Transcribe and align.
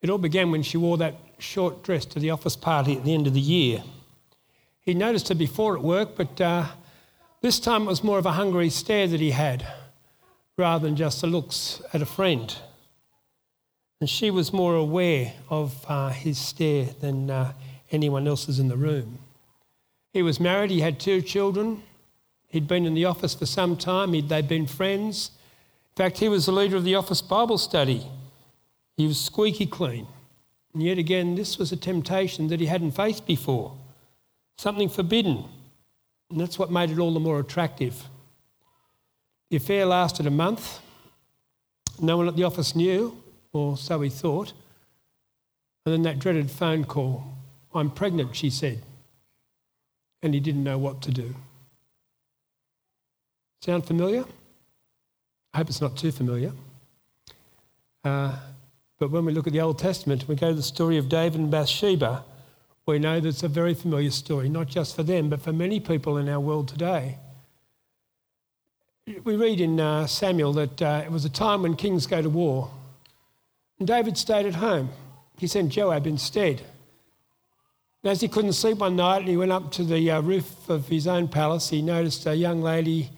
It 0.00 0.10
all 0.10 0.18
began 0.18 0.50
when 0.50 0.62
she 0.62 0.76
wore 0.76 0.96
that 0.98 1.14
short 1.38 1.82
dress 1.82 2.04
to 2.06 2.20
the 2.20 2.30
office 2.30 2.56
party 2.56 2.96
at 2.96 3.04
the 3.04 3.14
end 3.14 3.26
of 3.26 3.34
the 3.34 3.40
year. 3.40 3.82
He 4.80 4.94
noticed 4.94 5.28
her 5.28 5.34
before 5.34 5.76
at 5.76 5.82
work, 5.82 6.16
but 6.16 6.40
uh, 6.40 6.66
this 7.40 7.60
time 7.60 7.82
it 7.82 7.86
was 7.86 8.04
more 8.04 8.18
of 8.18 8.26
a 8.26 8.32
hungry 8.32 8.70
stare 8.70 9.06
that 9.06 9.20
he 9.20 9.32
had 9.32 9.66
rather 10.56 10.86
than 10.86 10.96
just 10.96 11.20
the 11.20 11.26
looks 11.26 11.80
at 11.92 12.02
a 12.02 12.06
friend. 12.06 12.56
And 14.00 14.08
she 14.08 14.30
was 14.30 14.52
more 14.52 14.74
aware 14.76 15.34
of 15.48 15.84
uh, 15.88 16.10
his 16.10 16.38
stare 16.38 16.86
than 17.00 17.30
uh, 17.30 17.52
anyone 17.90 18.26
else's 18.26 18.58
in 18.58 18.68
the 18.68 18.76
room. 18.76 19.18
He 20.12 20.22
was 20.22 20.40
married, 20.40 20.70
he 20.70 20.80
had 20.80 20.98
two 20.98 21.22
children, 21.22 21.82
he'd 22.48 22.66
been 22.66 22.86
in 22.86 22.94
the 22.94 23.04
office 23.04 23.34
for 23.34 23.46
some 23.46 23.76
time, 23.76 24.12
He'd, 24.12 24.28
they'd 24.28 24.48
been 24.48 24.66
friends. 24.66 25.32
In 25.92 26.04
fact, 26.04 26.18
he 26.18 26.28
was 26.28 26.46
the 26.46 26.52
leader 26.52 26.76
of 26.76 26.84
the 26.84 26.94
office 26.94 27.22
Bible 27.22 27.58
study. 27.58 28.06
He 28.98 29.06
was 29.06 29.18
squeaky 29.18 29.64
clean. 29.64 30.08
And 30.74 30.82
yet 30.82 30.98
again, 30.98 31.36
this 31.36 31.56
was 31.56 31.72
a 31.72 31.76
temptation 31.76 32.48
that 32.48 32.60
he 32.60 32.66
hadn't 32.66 32.90
faced 32.90 33.26
before 33.26 33.74
something 34.58 34.88
forbidden. 34.88 35.44
And 36.30 36.40
that's 36.40 36.58
what 36.58 36.70
made 36.70 36.90
it 36.90 36.98
all 36.98 37.14
the 37.14 37.20
more 37.20 37.38
attractive. 37.38 38.08
The 39.50 39.56
affair 39.56 39.86
lasted 39.86 40.26
a 40.26 40.30
month. 40.30 40.80
No 42.00 42.16
one 42.16 42.28
at 42.28 42.36
the 42.36 42.42
office 42.42 42.74
knew, 42.74 43.16
or 43.52 43.76
so 43.76 44.00
he 44.00 44.10
thought. 44.10 44.52
And 45.86 45.94
then 45.94 46.02
that 46.02 46.18
dreaded 46.18 46.50
phone 46.50 46.84
call 46.84 47.24
I'm 47.72 47.90
pregnant, 47.90 48.34
she 48.34 48.50
said. 48.50 48.82
And 50.22 50.34
he 50.34 50.40
didn't 50.40 50.64
know 50.64 50.78
what 50.78 51.00
to 51.02 51.12
do. 51.12 51.36
Sound 53.62 53.86
familiar? 53.86 54.24
I 55.54 55.58
hope 55.58 55.68
it's 55.68 55.80
not 55.80 55.96
too 55.96 56.10
familiar. 56.10 56.52
Uh, 58.02 58.36
but 58.98 59.10
when 59.10 59.24
we 59.24 59.32
look 59.32 59.46
at 59.46 59.52
the 59.52 59.60
Old 59.60 59.78
Testament, 59.78 60.26
we 60.26 60.34
go 60.34 60.48
to 60.48 60.54
the 60.54 60.62
story 60.62 60.98
of 60.98 61.08
David 61.08 61.40
and 61.40 61.50
Bathsheba, 61.50 62.24
we 62.88 62.98
know 62.98 63.20
that 63.20 63.28
it's 63.28 63.42
a 63.42 63.48
very 63.48 63.74
familiar 63.74 64.10
story, 64.10 64.48
not 64.48 64.66
just 64.66 64.96
for 64.96 65.02
them, 65.02 65.28
but 65.28 65.42
for 65.42 65.52
many 65.52 65.78
people 65.78 66.16
in 66.16 66.28
our 66.28 66.40
world 66.40 66.68
today. 66.68 67.18
We 69.24 69.36
read 69.36 69.60
in 69.60 69.78
uh, 69.78 70.06
Samuel 70.06 70.54
that 70.54 70.80
uh, 70.80 71.02
it 71.04 71.12
was 71.12 71.24
a 71.26 71.30
time 71.30 71.62
when 71.62 71.76
kings 71.76 72.06
go 72.06 72.22
to 72.22 72.30
war. 72.30 72.70
And 73.78 73.86
David 73.86 74.16
stayed 74.16 74.46
at 74.46 74.54
home. 74.54 74.88
He 75.38 75.46
sent 75.46 75.70
Joab 75.70 76.06
instead. 76.06 76.62
And 78.02 78.10
as 78.10 78.22
he 78.22 78.28
couldn't 78.28 78.54
sleep 78.54 78.78
one 78.78 78.96
night 78.96 79.18
and 79.18 79.28
he 79.28 79.36
went 79.36 79.52
up 79.52 79.70
to 79.72 79.84
the 79.84 80.10
uh, 80.10 80.22
roof 80.22 80.68
of 80.70 80.88
his 80.88 81.06
own 81.06 81.28
palace, 81.28 81.68
he 81.68 81.82
noticed 81.82 82.26
a 82.26 82.34
young 82.34 82.62
lady 82.62 83.10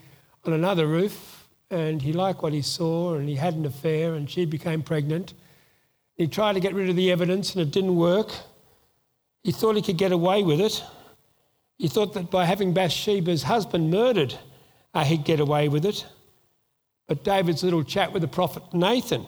on 0.45 0.53
another 0.53 0.87
roof 0.87 1.49
and 1.71 2.03
he 2.03 2.13
liked 2.13 2.43
what 2.43 2.53
he 2.53 2.63
saw 2.63 3.15
and 3.15 3.29
he 3.29 3.37
had 3.37 3.55
an 3.55 3.67
affair 3.67 4.15
and 4.15 4.29
she 4.29 4.45
became 4.45 4.83
pregnant. 4.83 5.33
He 6.21 6.27
tried 6.27 6.53
to 6.53 6.61
get 6.61 6.75
rid 6.75 6.91
of 6.91 6.97
the 6.97 7.11
evidence 7.11 7.55
and 7.55 7.63
it 7.63 7.71
didn't 7.71 7.97
work. 7.97 8.31
He 9.43 9.53
thought 9.53 9.77
he 9.77 9.81
could 9.81 9.97
get 9.97 10.13
away 10.13 10.43
with 10.43 10.61
it. 10.61 10.85
He 11.79 11.89
thought 11.89 12.13
that 12.13 12.31
by 12.31 12.45
having 12.45 12.75
Bathsheba's 12.75 13.45
husband 13.45 13.91
murdered, 13.91 14.39
uh, 14.93 15.03
he'd 15.03 15.25
get 15.25 15.41
away 15.41 15.71
with 15.71 15.87
it. 15.87 16.05
But 17.09 17.25
David's 17.25 17.63
little 17.63 17.83
chat 17.83 18.13
with 18.13 18.21
the 18.21 18.29
prophet 18.29 18.63
Nathan 18.75 19.25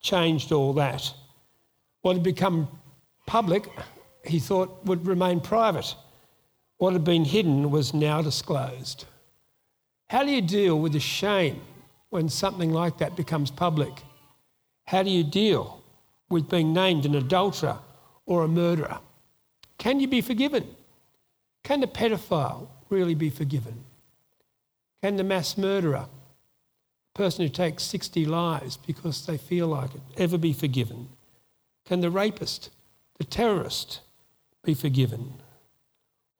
changed 0.00 0.50
all 0.50 0.72
that. 0.72 1.14
What 2.00 2.14
had 2.14 2.24
become 2.24 2.66
public, 3.24 3.68
he 4.24 4.40
thought 4.40 4.84
would 4.84 5.06
remain 5.06 5.38
private. 5.38 5.94
What 6.78 6.92
had 6.92 7.04
been 7.04 7.24
hidden 7.24 7.70
was 7.70 7.94
now 7.94 8.20
disclosed. 8.20 9.04
How 10.10 10.24
do 10.24 10.32
you 10.32 10.42
deal 10.42 10.76
with 10.76 10.94
the 10.94 10.98
shame 10.98 11.60
when 12.10 12.28
something 12.28 12.72
like 12.72 12.98
that 12.98 13.14
becomes 13.14 13.52
public? 13.52 13.92
How 14.86 15.04
do 15.04 15.10
you 15.10 15.22
deal 15.22 15.81
with 16.32 16.50
being 16.50 16.72
named 16.72 17.06
an 17.06 17.14
adulterer 17.14 17.78
or 18.26 18.42
a 18.42 18.48
murderer? 18.48 18.98
Can 19.78 20.00
you 20.00 20.08
be 20.08 20.20
forgiven? 20.20 20.74
Can 21.62 21.80
the 21.80 21.86
pedophile 21.86 22.68
really 22.88 23.14
be 23.14 23.30
forgiven? 23.30 23.84
Can 25.02 25.16
the 25.16 25.24
mass 25.24 25.58
murderer, 25.58 26.06
the 27.14 27.18
person 27.18 27.44
who 27.44 27.48
takes 27.48 27.82
60 27.84 28.24
lives 28.26 28.76
because 28.76 29.26
they 29.26 29.36
feel 29.36 29.68
like 29.68 29.94
it, 29.94 30.00
ever 30.16 30.38
be 30.38 30.52
forgiven? 30.52 31.08
Can 31.84 32.00
the 32.00 32.10
rapist, 32.10 32.70
the 33.18 33.24
terrorist, 33.24 34.00
be 34.64 34.74
forgiven? 34.74 35.34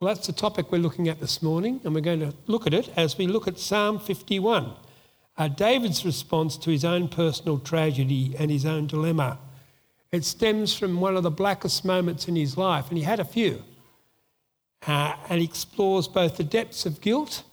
Well, 0.00 0.14
that's 0.14 0.26
the 0.26 0.32
topic 0.32 0.70
we're 0.70 0.78
looking 0.78 1.08
at 1.08 1.20
this 1.20 1.42
morning, 1.42 1.80
and 1.84 1.94
we're 1.94 2.00
going 2.00 2.20
to 2.20 2.34
look 2.46 2.66
at 2.66 2.74
it 2.74 2.90
as 2.96 3.18
we 3.18 3.26
look 3.26 3.46
at 3.46 3.58
Psalm 3.58 3.98
51, 3.98 4.72
uh, 5.36 5.48
David's 5.48 6.04
response 6.04 6.56
to 6.58 6.70
his 6.70 6.84
own 6.84 7.08
personal 7.08 7.58
tragedy 7.58 8.34
and 8.38 8.50
his 8.50 8.66
own 8.66 8.86
dilemma. 8.86 9.38
It 10.12 10.24
stems 10.26 10.76
from 10.76 11.00
one 11.00 11.16
of 11.16 11.22
the 11.22 11.30
blackest 11.30 11.84
moments 11.84 12.28
in 12.28 12.36
his 12.36 12.58
life, 12.58 12.88
and 12.90 12.98
he 12.98 13.04
had 13.04 13.18
a 13.18 13.24
few. 13.24 13.64
Uh, 14.86 15.14
and 15.28 15.40
explores 15.40 16.08
both 16.08 16.36
the 16.36 16.44
depths 16.44 16.84
of 16.84 17.00
guilt 17.00 17.44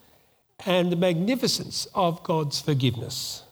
and 0.65 0.91
the 0.91 0.95
magnificence 0.95 1.87
of 1.93 2.21
God's 2.23 2.59
forgiveness. 2.59 3.43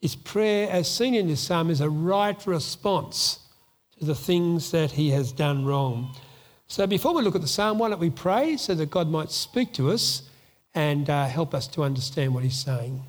His 0.00 0.14
prayer, 0.14 0.70
as 0.70 0.88
seen 0.88 1.14
in 1.14 1.26
this 1.26 1.40
psalm, 1.40 1.70
is 1.70 1.80
a 1.80 1.90
right 1.90 2.46
response 2.46 3.40
to 3.98 4.04
the 4.04 4.14
things 4.14 4.70
that 4.70 4.92
he 4.92 5.10
has 5.10 5.32
done 5.32 5.66
wrong. 5.66 6.14
So 6.68 6.86
before 6.86 7.14
we 7.14 7.22
look 7.22 7.34
at 7.34 7.40
the 7.40 7.48
psalm, 7.48 7.78
why 7.78 7.88
don't 7.88 7.98
we 7.98 8.10
pray 8.10 8.56
so 8.56 8.74
that 8.76 8.90
God 8.90 9.08
might 9.08 9.32
speak 9.32 9.72
to 9.74 9.90
us 9.90 10.22
and 10.74 11.10
uh, 11.10 11.26
help 11.26 11.54
us 11.54 11.66
to 11.68 11.82
understand 11.82 12.32
what 12.32 12.44
he's 12.44 12.62
saying. 12.62 13.02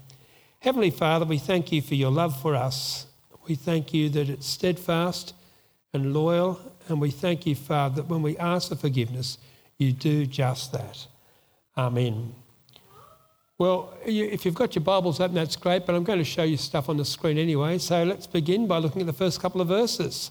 Heavenly 0.61 0.89
Father, 0.89 1.25
we 1.25 1.37
thank 1.37 1.71
you 1.71 1.81
for 1.81 1.93
your 1.93 2.09
love 2.09 2.41
for 2.41 2.55
us. 2.55 3.05
We 3.49 3.55
thank 3.55 3.95
you 3.95 4.09
that 4.09 4.29
it's 4.29 4.45
steadfast 4.45 5.33
and 5.91 6.13
loyal. 6.13 6.61
And 6.87 7.01
we 7.01 7.09
thank 7.09 7.47
you, 7.47 7.55
Father, 7.55 7.95
that 7.95 8.07
when 8.07 8.21
we 8.21 8.37
ask 8.37 8.69
for 8.69 8.75
forgiveness, 8.75 9.39
you 9.79 9.91
do 9.91 10.27
just 10.27 10.71
that. 10.71 11.07
Amen. 11.75 12.35
Well, 13.57 13.91
if 14.05 14.45
you've 14.45 14.53
got 14.53 14.75
your 14.75 14.83
Bibles 14.83 15.19
open, 15.19 15.33
that's 15.33 15.55
great, 15.55 15.87
but 15.87 15.95
I'm 15.95 16.03
going 16.03 16.19
to 16.19 16.25
show 16.25 16.43
you 16.43 16.57
stuff 16.57 16.89
on 16.89 16.97
the 16.97 17.05
screen 17.05 17.39
anyway. 17.39 17.79
So 17.79 18.03
let's 18.03 18.27
begin 18.27 18.67
by 18.67 18.77
looking 18.77 19.01
at 19.01 19.07
the 19.07 19.13
first 19.13 19.41
couple 19.41 19.61
of 19.61 19.67
verses. 19.67 20.29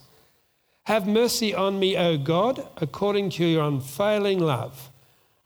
Have 0.85 1.09
mercy 1.09 1.53
on 1.53 1.81
me, 1.81 1.97
O 1.97 2.17
God, 2.19 2.69
according 2.77 3.31
to 3.31 3.45
your 3.45 3.65
unfailing 3.65 4.39
love. 4.39 4.91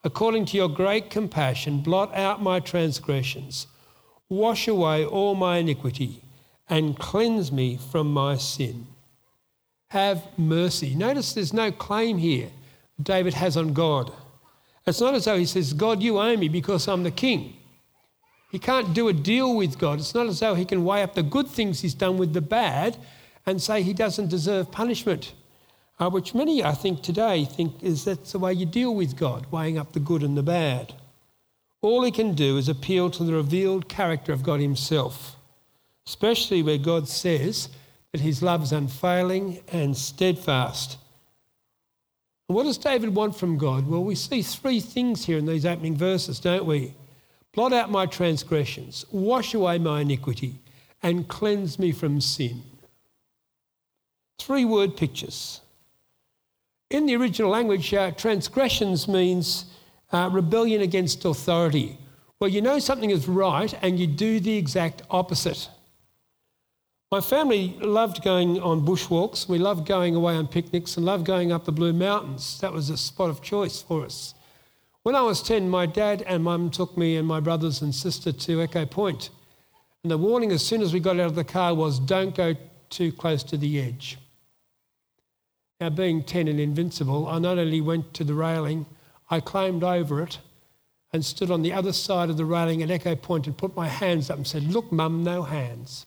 According 0.05 0.45
to 0.47 0.59
your 0.59 0.69
great 0.69 1.09
compassion, 1.09 1.81
blot 1.81 2.15
out 2.15 2.43
my 2.43 2.61
transgressions. 2.61 3.67
Wash 4.29 4.69
away 4.69 5.07
all 5.07 5.35
my 5.35 5.57
iniquity 5.57 6.23
and 6.73 6.99
cleanse 6.99 7.53
me 7.53 7.77
from 7.77 8.11
my 8.11 8.35
sin. 8.35 8.87
Have 9.91 10.27
mercy. 10.39 10.95
Notice 10.95 11.35
there's 11.35 11.53
no 11.53 11.71
claim 11.71 12.17
here 12.17 12.49
David 13.03 13.35
has 13.35 13.59
on 13.59 13.75
God. 13.75 14.11
It's 14.87 15.03
not 15.03 15.13
as 15.13 15.27
though 15.27 15.37
he 15.37 15.45
says, 15.45 15.75
God, 15.75 16.03
you 16.03 16.19
owe 16.19 16.35
me 16.35 16.49
because 16.49 16.89
I'm 16.89 17.03
the 17.03 17.11
king. 17.11 17.59
He 18.51 18.59
can't 18.59 18.95
do 18.95 19.09
a 19.09 19.13
deal 19.13 19.55
with 19.55 19.79
God. 19.79 19.99
It's 19.99 20.15
not 20.15 20.29
as 20.29 20.41
though 20.41 20.55
he 20.55 20.65
can 20.65 20.83
weigh 20.83 21.03
up 21.03 21.15
the 21.15 21.23
good 21.23 21.47
things 21.47 21.81
he's 21.81 21.93
done 21.93 22.17
with 22.17 22.33
the 22.33 22.41
bad 22.41 22.97
and 23.45 23.61
say 23.61 23.83
he 23.83 23.93
doesn't 23.93 24.31
deserve 24.31 24.73
punishment, 24.73 25.35
uh, 26.01 26.09
which 26.09 26.35
many, 26.35 26.65
I 26.65 26.73
think, 26.73 27.03
today 27.03 27.45
think 27.45 27.83
is 27.83 28.07
that's 28.07 28.33
the 28.33 28.39
way 28.39 28.55
you 28.55 28.65
deal 28.65 28.95
with 28.95 29.19
God, 29.19 29.45
weighing 29.51 29.77
up 29.77 29.93
the 29.93 30.01
good 30.01 30.23
and 30.23 30.39
the 30.39 30.43
bad. 30.43 30.95
All 31.83 32.03
he 32.03 32.11
can 32.11 32.33
do 32.33 32.57
is 32.57 32.71
appeal 32.71 33.11
to 33.11 33.25
the 33.25 33.35
revealed 33.35 33.91
character 33.91 34.33
of 34.33 34.43
God 34.43 34.61
himself 34.61 35.37
especially 36.07 36.63
where 36.63 36.79
God 36.79 37.09
says 37.09 37.69
that 38.13 38.21
his 38.21 38.43
love 38.43 38.63
is 38.63 38.73
unfailing 38.73 39.61
and 39.69 39.97
steadfast. 39.97 40.99
What 42.47 42.65
does 42.65 42.79
David 42.79 43.15
want 43.15 43.37
from 43.37 43.57
God? 43.57 43.87
Well, 43.87 44.05
we 44.05 44.15
see 44.15 44.43
three 44.43 44.81
things 44.81 45.25
here 45.25 45.39
in 45.39 45.47
these 45.47 45.65
opening 45.65 45.97
verses, 45.97 46.39
don't 46.39 46.67
we? 46.67 46.95
Blot 47.55 47.73
out 47.73 47.91
my 47.91 48.07
transgressions, 48.07 49.05
wash 49.11 49.55
away 49.55 49.79
my 49.79 50.01
iniquity, 50.01 50.57
and 51.03 51.29
cleanse 51.29 51.79
me 51.79 51.93
from 51.93 52.21
sin. 52.21 52.63
Three 54.39 54.65
word 54.65 54.97
pictures. 54.97 55.61
In 56.91 57.07
the 57.07 57.17
original 57.17 57.51
language, 57.51 57.93
uh, 57.95 58.11
transgressions 58.11 59.09
means 59.09 59.67
uh, 60.13 60.29
rebellion 60.33 60.83
against 60.83 61.25
authority. 61.25 61.97
Well, 62.39 62.51
you 62.51 62.61
know 62.61 62.79
something 62.79 63.11
is 63.11 63.29
right 63.29 63.73
and 63.83 63.99
you 63.99 64.07
do 64.07 64.41
the 64.41 64.57
exact 64.57 65.03
opposite. 65.11 65.69
My 67.13 67.21
family 67.21 67.77
loved 67.83 68.25
going 68.25 68.59
on 68.63 68.87
bushwalks. 68.87 69.47
We 69.47 69.59
loved 69.59 69.87
going 69.87 70.15
away 70.15 70.35
on 70.35 70.47
picnics 70.47 70.97
and 70.97 71.05
loved 71.05 71.27
going 71.27 71.53
up 71.53 71.67
the 71.67 71.71
Blue 71.71 71.93
Mountains. 71.93 72.59
That 72.61 72.73
was 72.73 72.89
a 72.89 72.97
spot 72.97 73.29
of 73.29 73.43
choice 73.43 73.83
for 73.83 74.07
us. 74.07 74.33
When 75.03 75.15
I 75.15 75.21
was 75.21 75.43
10, 75.43 75.69
my 75.69 75.85
dad 75.85 76.23
and 76.23 76.43
mum 76.43 76.71
took 76.71 76.97
me 76.97 77.19
and 77.19 77.29
my 77.29 77.39
brothers 77.39 77.83
and 77.83 77.95
sister 77.95 78.33
to 78.33 78.63
Echo 78.63 78.87
Point. 78.87 79.29
And 80.03 80.11
the 80.11 80.17
warning 80.17 80.53
as 80.53 80.65
soon 80.65 80.81
as 80.81 80.95
we 80.95 81.01
got 81.01 81.21
out 81.21 81.27
of 81.27 81.35
the 81.35 81.45
car 81.45 81.75
was 81.75 81.99
don't 81.99 82.35
go 82.35 82.55
too 82.89 83.13
close 83.13 83.43
to 83.43 83.59
the 83.59 83.79
edge. 83.79 84.17
Now, 85.83 85.91
being 85.91 86.25
10 86.25 86.49
and 86.49 86.59
invincible, 86.59 87.29
I 87.29 87.39
not 87.41 87.59
only 87.59 87.83
went 87.83 88.15
to 88.15 88.25
the 88.25 88.33
railing, 88.33 88.87
I 89.29 89.41
climbed 89.41 89.85
over 89.85 90.23
it 90.23 90.39
and 91.13 91.23
stood 91.23 91.51
on 91.51 91.61
the 91.61 91.75
other 91.75 91.93
side 91.93 92.31
of 92.31 92.39
the 92.39 92.47
railing 92.47 92.83
at 92.83 92.91
Echo 92.91 93.15
Point 93.15 93.47
and 93.47 93.55
put 93.55 93.77
my 93.77 93.89
hands 93.89 94.31
up 94.31 94.39
and 94.39 94.47
said, 94.47 94.63
Look, 94.63 94.91
mum, 94.91 95.23
no 95.23 95.43
hands. 95.43 96.07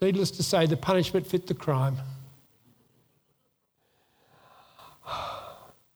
Needless 0.00 0.30
to 0.32 0.42
say, 0.42 0.66
the 0.66 0.76
punishment 0.76 1.26
fit 1.26 1.46
the 1.46 1.54
crime. 1.54 1.96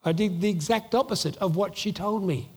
I 0.05 0.13
did 0.13 0.41
the 0.41 0.51
exact 0.51 0.95
opposite 0.95 1.37
of 1.39 1.57
what 1.57 1.77
she 1.77 1.91
told 1.93 2.23
me. 2.23 2.51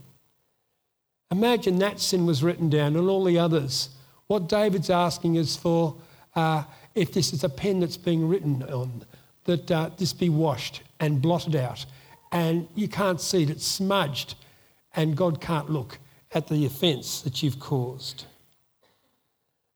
Imagine 1.32 1.80
that 1.80 2.00
sin 2.00 2.26
was 2.26 2.44
written 2.44 2.70
down 2.70 2.96
and 2.96 3.10
all 3.10 3.24
the 3.24 3.40
others. 3.40 3.90
What 4.28 4.50
David's 4.50 4.90
asking 4.90 5.36
is 5.36 5.56
for, 5.56 5.96
uh, 6.36 6.64
if 6.96 7.14
this 7.14 7.32
is 7.32 7.44
a 7.44 7.50
pen 7.50 7.80
that's 7.80 7.98
being 7.98 8.28
written 8.28 8.64
on, 8.64 9.06
that 9.46 9.72
uh, 9.72 9.90
this 9.98 10.12
be 10.12 10.30
washed 10.30 10.82
and 11.00 11.22
blotted 11.22 11.56
out. 11.56 11.86
And 12.34 12.68
you 12.76 12.90
can't 12.90 13.22
see 13.22 13.44
it, 13.44 13.50
it's 13.50 13.66
smudged, 13.66 14.36
and 14.96 15.16
God 15.16 15.40
can't 15.40 15.70
look 15.70 16.00
at 16.34 16.48
the 16.48 16.66
offence 16.66 17.22
that 17.22 17.42
you've 17.42 17.60
caused. 17.60 18.26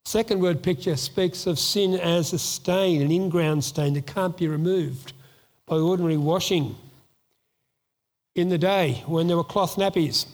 Second 0.06 0.42
word 0.42 0.64
picture 0.64 0.96
speaks 0.96 1.46
of 1.46 1.60
sin 1.60 1.94
as 1.94 2.34
a 2.34 2.40
stain, 2.40 3.02
an 3.02 3.12
in-ground 3.12 3.64
stain 3.64 3.94
that 3.94 4.08
can't 4.08 4.36
be 4.36 4.48
removed 4.48 5.14
by 5.68 5.76
ordinary 5.76 6.18
washing. 6.18 6.76
In 8.36 8.50
the 8.50 8.58
day 8.58 9.04
when 9.06 9.28
there 9.28 9.38
were 9.38 9.44
cloth 9.44 9.76
nappies, 9.76 10.26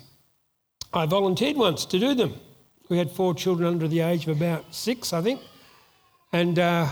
I 0.94 1.06
volunteered 1.06 1.58
once 1.58 1.86
to 1.86 2.00
do 2.00 2.16
them. 2.16 2.36
We 2.90 2.98
had 2.98 3.12
four 3.12 3.34
children 3.36 3.68
under 3.68 3.88
the 3.88 4.00
age 4.00 4.28
of 4.28 4.38
about 4.38 4.74
six, 4.74 5.12
I 5.12 5.22
think. 5.22 5.42
And 6.32 6.58
uh, 6.58 6.88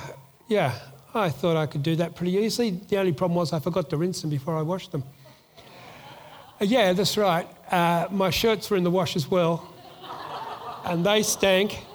yeah, 0.48 0.78
I 1.13 1.30
thought 1.30 1.56
I 1.56 1.66
could 1.66 1.81
do 1.81 1.95
that 1.95 2.16
pretty 2.16 2.33
easily. 2.33 2.71
The 2.71 2.98
only 2.98 3.13
problem 3.13 3.38
was 3.38 3.54
I 3.54 3.60
forgot 3.60 3.89
to 3.92 3.98
rinse 3.98 4.21
them 4.21 4.30
before 4.30 4.57
I 4.57 4.62
washed 4.62 4.92
them. 4.92 5.04
Uh, 6.60 6.66
yeah, 6.66 6.92
that's 6.92 7.18
right. 7.18 7.48
Uh, 7.71 8.07
my 8.12 8.30
shirts 8.30 8.69
were 8.69 8.75
in 8.78 8.83
the 8.83 8.92
wash 8.92 9.16
as 9.16 9.31
well, 9.31 9.74
and 10.83 11.06
they 11.06 11.24
stank. 11.24 11.86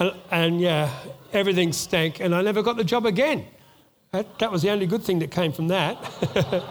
And, 0.00 0.12
and, 0.30 0.60
yeah, 0.60 0.90
everything 1.32 1.72
stank, 1.74 2.20
and 2.20 2.34
I 2.34 2.40
never 2.40 2.62
got 2.62 2.78
the 2.78 2.84
job 2.84 3.04
again. 3.04 3.46
That, 4.12 4.38
that 4.38 4.50
was 4.50 4.62
the 4.62 4.70
only 4.70 4.86
good 4.86 5.02
thing 5.02 5.18
that 5.18 5.30
came 5.30 5.52
from 5.52 5.68
that. 5.68 5.98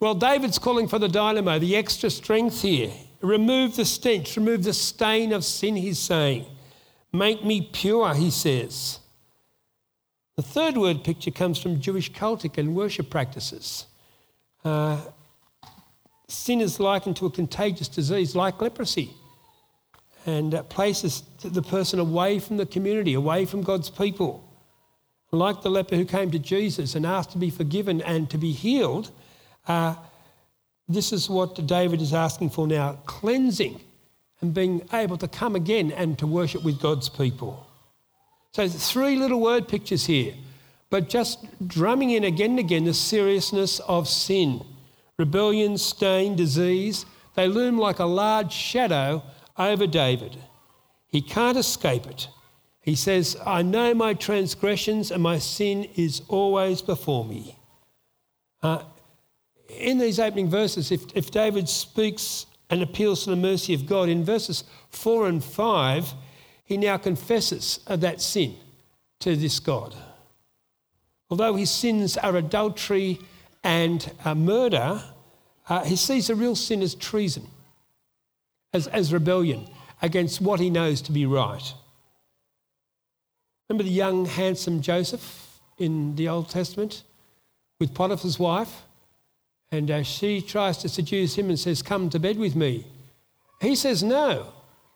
well, 0.00 0.14
David's 0.14 0.58
calling 0.58 0.88
for 0.88 0.98
the 0.98 1.08
dynamo, 1.08 1.58
the 1.58 1.74
extra 1.74 2.10
strength 2.10 2.60
here. 2.60 2.92
Remove 3.22 3.76
the 3.76 3.86
stench, 3.86 4.36
remove 4.36 4.62
the 4.62 4.74
stain 4.74 5.32
of 5.32 5.42
sin, 5.42 5.74
he's 5.74 5.98
saying. 5.98 6.44
Make 7.12 7.44
me 7.44 7.70
pure, 7.72 8.12
he 8.14 8.30
says. 8.30 8.98
The 10.36 10.42
third 10.42 10.76
word 10.76 11.04
picture 11.04 11.30
comes 11.30 11.58
from 11.58 11.80
Jewish 11.80 12.12
cultic 12.12 12.58
and 12.58 12.76
worship 12.76 13.08
practices. 13.08 13.86
Uh, 14.64 15.00
sin 16.28 16.60
is 16.60 16.78
likened 16.78 17.16
to 17.16 17.26
a 17.26 17.30
contagious 17.30 17.88
disease 17.88 18.36
like 18.36 18.60
leprosy 18.60 19.14
and 20.26 20.62
places 20.68 21.22
the 21.42 21.62
person 21.62 21.98
away 21.98 22.38
from 22.38 22.56
the 22.56 22.66
community, 22.66 23.14
away 23.14 23.44
from 23.44 23.62
God's 23.62 23.90
people. 23.90 24.48
Like 25.32 25.62
the 25.62 25.70
leper 25.70 25.96
who 25.96 26.04
came 26.04 26.30
to 26.30 26.38
Jesus 26.38 26.94
and 26.94 27.06
asked 27.06 27.32
to 27.32 27.38
be 27.38 27.50
forgiven 27.50 28.02
and 28.02 28.28
to 28.30 28.38
be 28.38 28.52
healed, 28.52 29.10
uh, 29.66 29.94
this 30.88 31.12
is 31.12 31.30
what 31.30 31.66
David 31.66 32.02
is 32.02 32.12
asking 32.12 32.50
for 32.50 32.66
now 32.66 32.98
cleansing 33.06 33.80
and 34.40 34.52
being 34.52 34.86
able 34.92 35.16
to 35.16 35.28
come 35.28 35.56
again 35.56 35.90
and 35.92 36.18
to 36.18 36.26
worship 36.26 36.62
with 36.62 36.80
God's 36.80 37.08
people. 37.08 37.66
So, 38.52 38.68
three 38.68 39.16
little 39.16 39.40
word 39.40 39.68
pictures 39.68 40.04
here, 40.04 40.34
but 40.90 41.08
just 41.08 41.46
drumming 41.66 42.10
in 42.10 42.24
again 42.24 42.50
and 42.50 42.58
again 42.58 42.84
the 42.84 42.92
seriousness 42.92 43.78
of 43.80 44.08
sin, 44.08 44.62
rebellion, 45.16 45.78
stain, 45.78 46.36
disease. 46.36 47.06
They 47.34 47.48
loom 47.48 47.78
like 47.78 47.98
a 47.98 48.04
large 48.04 48.52
shadow 48.52 49.22
over 49.58 49.86
David. 49.86 50.36
He 51.06 51.20
can't 51.20 51.58
escape 51.58 52.06
it. 52.06 52.28
He 52.80 52.94
says, 52.96 53.36
I 53.46 53.62
know 53.62 53.94
my 53.94 54.14
transgressions 54.14 55.10
and 55.10 55.22
my 55.22 55.38
sin 55.38 55.88
is 55.94 56.22
always 56.28 56.82
before 56.82 57.24
me. 57.24 57.58
Uh, 58.62 58.82
in 59.68 59.98
these 59.98 60.18
opening 60.18 60.50
verses, 60.50 60.90
if, 60.90 61.04
if 61.14 61.30
David 61.30 61.68
speaks 61.68 62.46
and 62.70 62.82
appeals 62.82 63.24
to 63.24 63.30
the 63.30 63.36
mercy 63.36 63.74
of 63.74 63.86
God, 63.86 64.08
in 64.08 64.24
verses 64.24 64.64
4 64.90 65.28
and 65.28 65.44
5, 65.44 66.14
he 66.64 66.76
now 66.76 66.96
confesses 66.96 67.80
that 67.86 68.20
sin 68.20 68.56
to 69.20 69.36
this 69.36 69.60
God. 69.60 69.94
Although 71.30 71.54
his 71.54 71.70
sins 71.70 72.16
are 72.16 72.36
adultery 72.36 73.18
and 73.62 74.10
uh, 74.24 74.34
murder, 74.34 75.02
uh, 75.68 75.84
he 75.84 75.96
sees 75.96 76.26
the 76.26 76.34
real 76.34 76.56
sin 76.56 76.82
as 76.82 76.94
treason 76.94 77.46
as, 78.72 78.86
as 78.88 79.12
rebellion 79.12 79.66
against 80.00 80.40
what 80.40 80.60
he 80.60 80.70
knows 80.70 81.00
to 81.02 81.12
be 81.12 81.26
right. 81.26 81.74
Remember 83.68 83.84
the 83.84 83.90
young, 83.90 84.26
handsome 84.26 84.82
Joseph 84.82 85.60
in 85.78 86.16
the 86.16 86.28
Old 86.28 86.50
Testament 86.50 87.04
with 87.78 87.94
Potiphar's 87.94 88.38
wife? 88.38 88.82
And 89.70 89.90
uh, 89.90 90.02
she 90.02 90.42
tries 90.42 90.76
to 90.78 90.88
seduce 90.88 91.36
him 91.38 91.48
and 91.48 91.58
says, 91.58 91.80
Come 91.80 92.10
to 92.10 92.18
bed 92.18 92.36
with 92.36 92.54
me. 92.54 92.86
He 93.60 93.74
says, 93.74 94.02
No. 94.02 94.52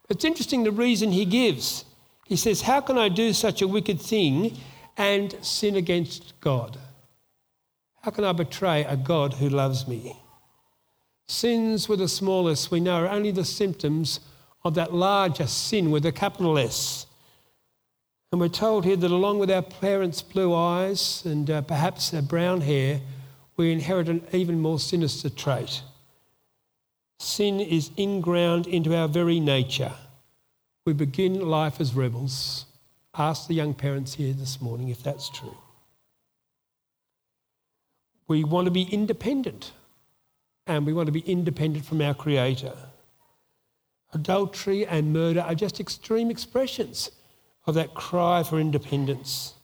It's 0.09 0.25
interesting 0.25 0.63
the 0.63 0.71
reason 0.71 1.11
he 1.11 1.25
gives. 1.25 1.85
He 2.27 2.37
says, 2.37 2.63
How 2.63 2.81
can 2.81 2.99
I 2.99 3.09
do 3.09 3.33
such 3.33 3.63
a 3.63 3.69
wicked 3.69 4.01
thing 4.01 4.59
and 4.97 5.35
sin 5.41 5.77
against 5.77 6.39
God? 6.41 6.79
How 8.03 8.11
can 8.11 8.25
I 8.25 8.33
betray 8.33 8.85
a 8.85 8.97
God 8.97 9.35
who 9.35 9.49
loves 9.49 9.89
me? 9.89 10.17
Sins 11.29 11.89
with 11.89 11.99
the 11.99 12.09
smallest, 12.09 12.71
we 12.71 12.81
know, 12.81 13.07
only 13.09 13.31
the 13.31 13.45
symptoms 13.45 14.21
of 14.65 14.75
that 14.75 14.95
larger 14.95 15.47
sin 15.47 15.91
with 15.91 16.07
a 16.07 16.13
capital 16.13 16.59
S. 16.59 17.07
And 18.31 18.41
we're 18.41 18.49
told 18.49 18.85
here 18.85 18.97
that 18.97 19.11
along 19.11 19.39
with 19.39 19.51
our 19.51 19.63
parents' 19.63 20.23
blue 20.23 20.55
eyes 20.55 21.25
and 21.25 21.51
uh, 21.51 21.63
perhaps 21.63 22.11
their 22.11 22.23
brown 22.23 22.61
hair, 22.61 23.01
we 23.57 23.73
inherit 23.73 24.09
an 24.09 24.23
even 24.33 24.61
more 24.61 24.79
sinister 24.79 25.31
trait. 25.31 25.83
Sin 27.19 27.61
is 27.61 27.91
inground 27.97 28.67
into 28.67 28.95
our 28.95 29.09
very 29.09 29.41
nature. 29.41 29.93
We 30.85 30.93
begin 30.93 31.41
life 31.49 31.81
as 31.81 31.95
rebels. 31.95 32.67
Ask 33.17 33.49
the 33.49 33.55
young 33.55 33.75
parents 33.75 34.15
here 34.15 34.33
this 34.33 34.61
morning 34.61 34.89
if 34.91 35.03
that's 35.03 35.31
true. 35.31 35.57
We 38.29 38.45
want 38.45 38.67
to 38.67 38.71
be 38.71 38.83
independent 38.83 39.73
and 40.67 40.85
we 40.85 40.93
want 40.93 41.07
to 41.07 41.13
be 41.13 41.21
independent 41.21 41.85
from 41.85 42.01
our 42.01 42.15
Creator. 42.15 42.77
Adultery 44.13 44.87
and 44.87 45.13
murder 45.13 45.41
are 45.41 45.55
just 45.55 45.81
extreme 45.81 46.31
expressions 46.31 47.11
of 47.67 47.75
that 47.75 47.95
cry 47.95 48.43
for 48.43 48.59
independence. 48.59 49.55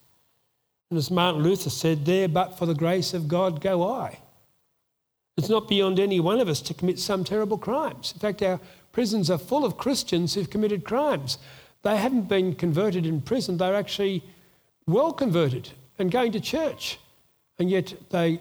And 0.91 0.99
as 0.99 1.11
Martin 1.11 1.43
Luther 1.43 1.71
said, 1.71 2.05
there 2.05 2.29
but 2.29 2.59
for 2.59 2.67
the 2.67 2.75
grace 2.75 3.15
of 3.15 3.29
God 3.29 3.61
go 3.61 3.89
I. 3.91 4.19
It's 5.37 5.49
not 5.49 5.69
beyond 5.69 5.99
any 5.99 6.21
one 6.21 6.41
of 6.41 6.49
us 6.49 6.61
to 6.63 6.75
commit 6.75 6.99
some 6.99 7.25
terrible 7.25 7.57
crimes. 7.57 8.13
In 8.13 8.21
fact, 8.21 8.43
our 8.43 8.61
prisons 8.93 9.31
are 9.31 9.39
full 9.39 9.65
of 9.65 9.79
Christians 9.79 10.35
who've 10.35 10.51
committed 10.51 10.85
crimes. 10.85 11.39
They 11.83 11.97
haven't 11.97 12.29
been 12.29 12.55
converted 12.55 13.07
in 13.07 13.23
prison, 13.23 13.57
they're 13.57 13.75
actually 13.75 14.23
well 14.87 15.13
converted 15.13 15.71
and 15.99 16.11
going 16.11 16.33
to 16.33 16.41
church. 16.41 16.99
And 17.59 17.71
yet 17.71 17.95
they 18.11 18.41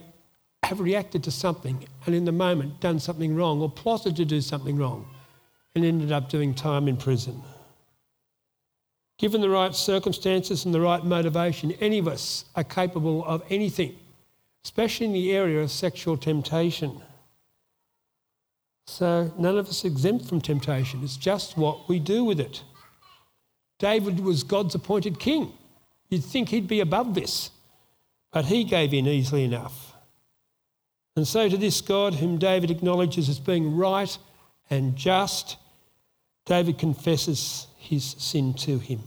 have 0.64 0.80
reacted 0.80 1.24
to 1.24 1.32
something 1.32 1.86
and 2.06 2.16
in 2.16 2.26
the 2.26 2.32
moment 2.32 2.80
done 2.80 3.00
something 3.00 3.36
wrong 3.36 3.62
or 3.62 3.70
plotted 3.70 4.16
to 4.16 4.26
do 4.26 4.42
something 4.42 4.78
wrong 4.78 5.06
and 5.76 5.84
ended 5.84 6.12
up 6.12 6.30
doing 6.30 6.54
time 6.54 6.88
in 6.88 6.98
prison. 6.98 7.42
Given 9.18 9.42
the 9.42 9.50
right 9.50 9.76
circumstances 9.76 10.66
and 10.66 10.74
the 10.74 10.82
right 10.82 11.04
motivation, 11.04 11.72
any 11.74 12.00
of 12.00 12.08
us 12.08 12.46
are 12.56 12.64
capable 12.64 13.24
of 13.26 13.44
anything, 13.50 13.96
especially 14.64 15.06
in 15.06 15.14
the 15.14 15.32
area 15.32 15.62
of 15.62 15.72
sexual 15.72 16.18
temptation. 16.18 17.02
So 18.88 19.32
none 19.38 19.58
of 19.58 19.68
us 19.68 19.86
exempt 19.86 20.26
from 20.26 20.42
temptation. 20.42 21.04
It's 21.04 21.18
just 21.18 21.58
what 21.58 21.88
we 21.88 22.00
do 22.00 22.24
with 22.24 22.40
it. 22.40 22.64
David 23.78 24.20
was 24.20 24.44
God's 24.44 24.76
appointed 24.76 25.20
king. 25.20 25.54
You'd 26.10 26.24
think 26.24 26.50
he'd 26.50 26.68
be 26.68 26.82
above 26.82 27.14
this, 27.14 27.52
but 28.32 28.46
he 28.46 28.64
gave 28.64 28.94
in 28.94 29.08
easily 29.08 29.44
enough. 29.44 29.91
And 31.16 31.28
so, 31.28 31.50
to 31.50 31.58
this 31.58 31.82
God, 31.82 32.16
whom 32.16 32.38
David 32.38 32.72
acknowledges 32.72 33.28
as 33.28 33.40
being 33.40 33.76
right 33.76 34.18
and 34.70 34.96
just, 34.96 35.58
David 36.46 36.78
confesses 36.78 37.68
his 37.78 38.16
sin 38.18 38.54
to 38.56 38.80
him. 38.80 39.02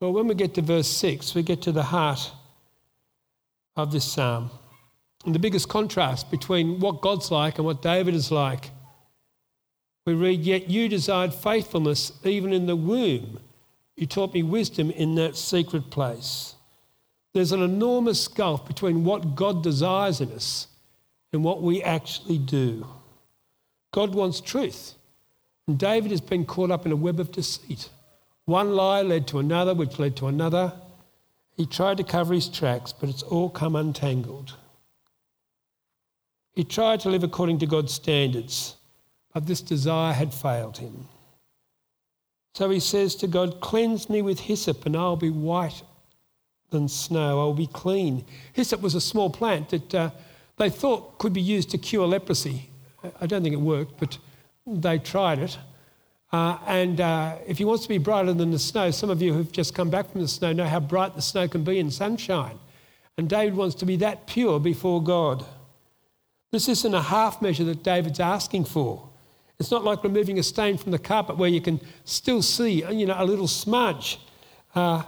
Well, 0.00 0.12
when 0.12 0.28
we 0.28 0.34
get 0.34 0.54
to 0.54 0.62
verse 0.62 0.88
6, 0.88 1.34
we 1.34 1.42
get 1.42 1.62
to 1.62 1.72
the 1.72 1.82
heart 1.82 2.32
of 3.76 3.92
this 3.92 4.04
psalm. 4.04 4.50
And 5.24 5.34
the 5.34 5.40
biggest 5.40 5.68
contrast 5.68 6.30
between 6.30 6.78
what 6.80 7.00
God's 7.00 7.30
like 7.30 7.58
and 7.58 7.66
what 7.66 7.82
David 7.82 8.14
is 8.14 8.30
like. 8.30 8.70
We 10.06 10.14
read, 10.14 10.40
Yet 10.40 10.70
you 10.70 10.88
desired 10.88 11.34
faithfulness 11.34 12.12
even 12.24 12.52
in 12.52 12.66
the 12.66 12.76
womb. 12.76 13.40
You 13.96 14.06
taught 14.06 14.32
me 14.32 14.42
wisdom 14.42 14.90
in 14.90 15.16
that 15.16 15.36
secret 15.36 15.90
place. 15.90 16.54
There's 17.34 17.52
an 17.52 17.62
enormous 17.62 18.26
gulf 18.28 18.66
between 18.66 19.04
what 19.04 19.34
God 19.34 19.62
desires 19.62 20.20
in 20.20 20.32
us 20.32 20.66
and 21.32 21.44
what 21.44 21.62
we 21.62 21.82
actually 21.82 22.38
do. 22.38 22.86
God 23.92 24.14
wants 24.14 24.40
truth. 24.40 24.94
And 25.66 25.78
David 25.78 26.10
has 26.10 26.22
been 26.22 26.46
caught 26.46 26.70
up 26.70 26.86
in 26.86 26.92
a 26.92 26.96
web 26.96 27.20
of 27.20 27.30
deceit. 27.30 27.90
One 28.46 28.74
lie 28.74 29.02
led 29.02 29.26
to 29.28 29.38
another, 29.38 29.74
which 29.74 29.98
led 29.98 30.16
to 30.16 30.26
another. 30.26 30.72
He 31.56 31.66
tried 31.66 31.98
to 31.98 32.04
cover 32.04 32.32
his 32.32 32.48
tracks, 32.48 32.92
but 32.92 33.10
it's 33.10 33.22
all 33.22 33.50
come 33.50 33.76
untangled. 33.76 34.56
He 36.54 36.64
tried 36.64 37.00
to 37.00 37.10
live 37.10 37.22
according 37.22 37.58
to 37.58 37.66
God's 37.66 37.92
standards, 37.92 38.76
but 39.34 39.46
this 39.46 39.60
desire 39.60 40.12
had 40.14 40.32
failed 40.32 40.78
him. 40.78 41.06
So 42.54 42.70
he 42.70 42.80
says 42.80 43.14
to 43.16 43.26
God, 43.26 43.60
Cleanse 43.60 44.08
me 44.08 44.22
with 44.22 44.40
hyssop, 44.40 44.86
and 44.86 44.96
I'll 44.96 45.16
be 45.16 45.30
white 45.30 45.82
than 46.70 46.88
snow. 46.88 47.40
I'll 47.40 47.54
be 47.54 47.66
clean. 47.66 48.24
Hyssop 48.52 48.80
was 48.80 48.94
a 48.94 49.00
small 49.00 49.30
plant 49.30 49.70
that 49.70 49.94
uh, 49.94 50.10
they 50.56 50.70
thought 50.70 51.18
could 51.18 51.32
be 51.32 51.40
used 51.40 51.70
to 51.70 51.78
cure 51.78 52.06
leprosy. 52.06 52.68
I 53.20 53.26
don't 53.26 53.42
think 53.42 53.54
it 53.54 53.60
worked, 53.60 53.98
but 53.98 54.18
they 54.66 54.98
tried 54.98 55.38
it. 55.38 55.58
Uh, 56.30 56.58
and 56.66 57.00
uh, 57.00 57.36
if 57.46 57.56
he 57.56 57.64
wants 57.64 57.84
to 57.84 57.88
be 57.88 57.98
brighter 57.98 58.34
than 58.34 58.50
the 58.50 58.58
snow, 58.58 58.90
some 58.90 59.08
of 59.08 59.22
you 59.22 59.32
who've 59.32 59.50
just 59.50 59.74
come 59.74 59.88
back 59.88 60.10
from 60.10 60.20
the 60.20 60.28
snow 60.28 60.52
know 60.52 60.66
how 60.66 60.80
bright 60.80 61.14
the 61.14 61.22
snow 61.22 61.48
can 61.48 61.64
be 61.64 61.78
in 61.78 61.90
sunshine. 61.90 62.58
And 63.16 63.28
David 63.28 63.56
wants 63.56 63.74
to 63.76 63.86
be 63.86 63.96
that 63.96 64.26
pure 64.26 64.60
before 64.60 65.02
God. 65.02 65.44
This 66.50 66.68
isn't 66.68 66.94
a 66.94 67.02
half 67.02 67.40
measure 67.40 67.64
that 67.64 67.82
David's 67.82 68.20
asking 68.20 68.66
for. 68.66 69.08
It's 69.58 69.70
not 69.70 69.84
like 69.84 70.04
removing 70.04 70.38
a 70.38 70.42
stain 70.42 70.78
from 70.78 70.92
the 70.92 70.98
carpet 70.98 71.36
where 71.36 71.48
you 71.48 71.60
can 71.60 71.80
still 72.04 72.42
see, 72.42 72.84
you 72.92 73.06
know, 73.06 73.16
a 73.18 73.24
little 73.24 73.48
smudge. 73.48 74.20
Uh, 74.74 75.02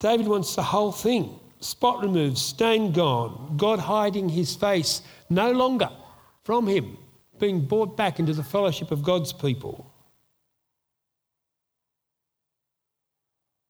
David 0.00 0.26
wants 0.26 0.56
the 0.56 0.62
whole 0.62 0.92
thing 0.92 1.38
spot 1.60 2.02
removed, 2.02 2.38
stain 2.38 2.90
gone, 2.90 3.54
God 3.56 3.78
hiding 3.78 4.30
his 4.30 4.56
face 4.56 5.02
no 5.28 5.52
longer 5.52 5.90
from 6.42 6.66
him, 6.66 6.96
being 7.38 7.66
brought 7.66 7.96
back 7.96 8.18
into 8.18 8.32
the 8.32 8.42
fellowship 8.42 8.90
of 8.90 9.02
God's 9.02 9.32
people. 9.32 9.92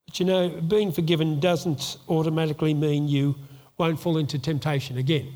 But 0.07 0.21
you 0.21 0.27
know, 0.27 0.49
being 0.49 0.93
forgiven 0.93 1.41
doesn't 1.41 1.99
automatically 2.09 2.75
mean 2.75 3.09
you 3.09 3.35
won't 3.77 3.99
fall 3.99 4.19
into 4.19 4.39
temptation 4.39 4.99
again. 4.99 5.35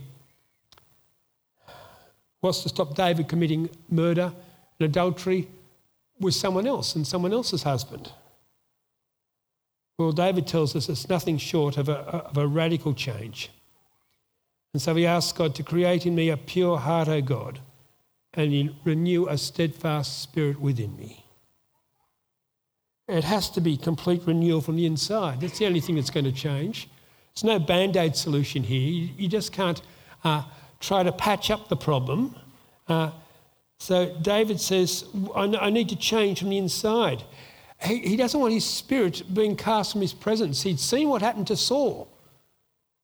What's 2.40 2.62
to 2.62 2.68
stop 2.68 2.94
David 2.94 3.28
committing 3.28 3.70
murder 3.88 4.32
and 4.78 4.88
adultery 4.88 5.48
with 6.20 6.34
someone 6.34 6.66
else 6.66 6.94
and 6.94 7.06
someone 7.06 7.32
else's 7.32 7.62
husband? 7.62 8.12
Well, 9.98 10.12
David 10.12 10.46
tells 10.46 10.74
us 10.74 10.88
it's 10.88 11.08
nothing 11.08 11.38
short 11.38 11.76
of 11.76 11.88
a, 11.88 11.98
of 11.98 12.36
a 12.36 12.46
radical 12.46 12.94
change. 12.94 13.50
And 14.72 14.82
so 14.82 14.94
he 14.94 15.06
asks 15.06 15.32
God 15.32 15.54
to 15.54 15.62
create 15.62 16.04
in 16.04 16.16
me 16.16 16.30
a 16.30 16.36
pure 16.36 16.78
heart, 16.78 17.06
O 17.06 17.20
God, 17.20 17.60
and 18.34 18.74
renew 18.84 19.28
a 19.28 19.38
steadfast 19.38 20.20
spirit 20.20 20.60
within 20.60 20.96
me. 20.96 21.24
It 23.06 23.22
has 23.22 23.48
to 23.50 23.60
be 23.60 23.76
complete 23.76 24.22
renewal 24.26 24.60
from 24.60 24.76
the 24.76 24.86
inside. 24.86 25.40
That's 25.40 25.58
the 25.58 25.66
only 25.66 25.80
thing 25.80 25.94
that's 25.94 26.10
going 26.10 26.24
to 26.24 26.32
change. 26.32 26.88
There's 27.34 27.44
no 27.44 27.58
band 27.58 27.96
aid 27.96 28.16
solution 28.16 28.64
here. 28.64 29.10
You, 29.16 29.28
just 29.28 29.52
can't 29.52 29.80
uh, 30.24 30.44
try 30.80 31.02
to 31.02 31.12
patch 31.12 31.50
up 31.50 31.68
the 31.68 31.76
problem. 31.76 32.34
Uh, 32.88 33.10
so 33.78 34.16
David 34.22 34.60
says, 34.60 35.04
I 35.36 35.70
need 35.70 35.88
to 35.90 35.96
change 35.96 36.40
from 36.40 36.48
the 36.48 36.58
inside 36.58 37.22
he, 37.82 37.98
he 37.98 38.16
doesn't 38.16 38.38
want 38.38 38.52
his 38.52 38.64
spirit 38.64 39.22
being 39.32 39.56
cast 39.56 39.92
from 39.92 40.00
his 40.00 40.12
presence. 40.12 40.62
He'd 40.62 40.80
seen 40.80 41.08
what 41.08 41.22
happened 41.22 41.46
to 41.48 41.56
Saul. 41.56 42.08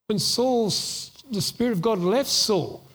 When 0.06 0.18
Saul's, 0.18 1.12
the 1.30 1.40
Spirit 1.40 1.72
of 1.72 1.82
God 1.82 1.98
left 1.98 2.28
Saul 2.28 2.86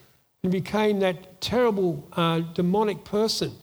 and 0.44 0.52
became 0.52 1.00
that 1.00 1.42
terrible 1.42 2.08
uh, 2.14 2.40
demonic 2.54 3.04
person 3.04 3.54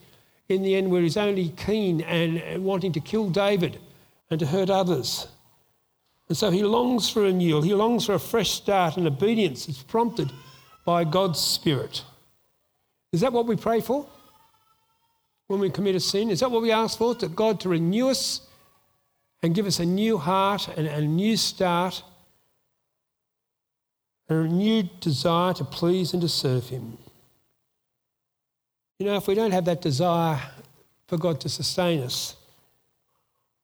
in 0.49 0.63
the 0.63 0.75
end, 0.75 0.91
where 0.91 1.03
he's 1.03 1.17
only 1.17 1.51
keen 1.51 2.01
and, 2.03 2.39
and 2.39 2.65
wanting 2.65 2.93
to 2.93 3.01
kill 3.01 3.31
David 3.31 3.79
and 4.31 4.41
to 4.41 4.47
hurt 4.47 4.71
others. 4.71 5.29
And 6.29 6.37
so 6.37 6.51
he 6.51 6.63
longs 6.63 7.11
for 7.11 7.23
renewal. 7.23 7.63
He 7.63 7.75
longs 7.75 8.07
for 8.07 8.15
a 8.15 8.19
fresh 8.19 8.51
start 8.51 8.97
and 8.97 9.07
obedience 9.07 9.67
that's 9.67 9.83
prompted 9.83 10.33
by 10.85 11.05
God's 11.05 11.41
Spirit. 11.41 12.05
Is 13.13 13.21
that 13.21 13.33
what 13.33 13.47
we 13.47 13.57
pray 13.57 13.81
for? 13.81 14.07
When 15.53 15.61
we 15.61 15.69
commit 15.69 15.95
a 15.95 16.01
sin? 16.01 16.31
Is 16.31 16.41
that 16.41 16.51
what 16.51 16.63
we 16.63 16.73
ask 16.73 16.97
for? 16.97 17.15
That 17.15 17.37
God 17.37 17.61
to 17.61 17.69
renew 17.69 18.09
us 18.09 18.41
and 19.43 19.55
give 19.55 19.67
us 19.67 19.81
a 19.81 19.85
new 19.85 20.17
heart 20.17 20.67
and 20.79 20.87
a 20.87 21.03
new 21.03 21.37
start, 21.37 22.03
and 24.31 24.39
a 24.39 24.43
renewed 24.45 24.99
desire 25.01 25.53
to 25.53 25.65
please 25.65 26.15
and 26.15 26.23
to 26.23 26.29
serve 26.29 26.71
Him. 26.71 26.97
You 28.99 29.05
know, 29.05 29.17
if 29.17 29.27
we 29.27 29.35
don't 29.35 29.51
have 29.51 29.67
that 29.67 29.83
desire 29.83 30.41
for 31.07 31.19
God 31.19 31.39
to 31.43 31.51
sustain 31.51 32.03
us, 32.03 32.35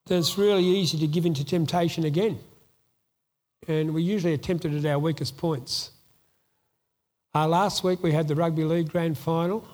then 0.09 0.18
it's 0.18 0.37
really 0.37 0.64
easy 0.64 0.99
to 0.99 1.07
give 1.07 1.25
in 1.25 1.33
to 1.33 1.45
temptation 1.45 2.04
again. 2.04 2.38
And 3.66 3.95
we 3.95 4.02
usually 4.02 4.35
are 4.35 4.38
tempted 4.38 4.75
at 4.75 4.85
our 4.85 4.99
weakest 4.99 5.38
points. 5.38 5.92
Uh, 7.35 7.49
last 7.49 7.83
week 7.83 8.02
we 8.02 8.12
had 8.12 8.28
the 8.28 8.35
Rugby 8.35 8.64
League 8.64 8.90
Grand 8.90 9.16
Final. 9.16 9.66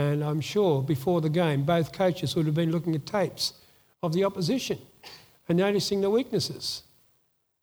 And 0.00 0.24
I'm 0.24 0.40
sure 0.40 0.82
before 0.82 1.20
the 1.20 1.28
game, 1.28 1.62
both 1.62 1.92
coaches 1.92 2.34
would 2.34 2.46
have 2.46 2.54
been 2.54 2.72
looking 2.72 2.94
at 2.94 3.04
tapes 3.04 3.52
of 4.02 4.14
the 4.14 4.24
opposition 4.24 4.78
and 5.48 5.58
noticing 5.58 6.00
the 6.00 6.08
weaknesses. 6.08 6.84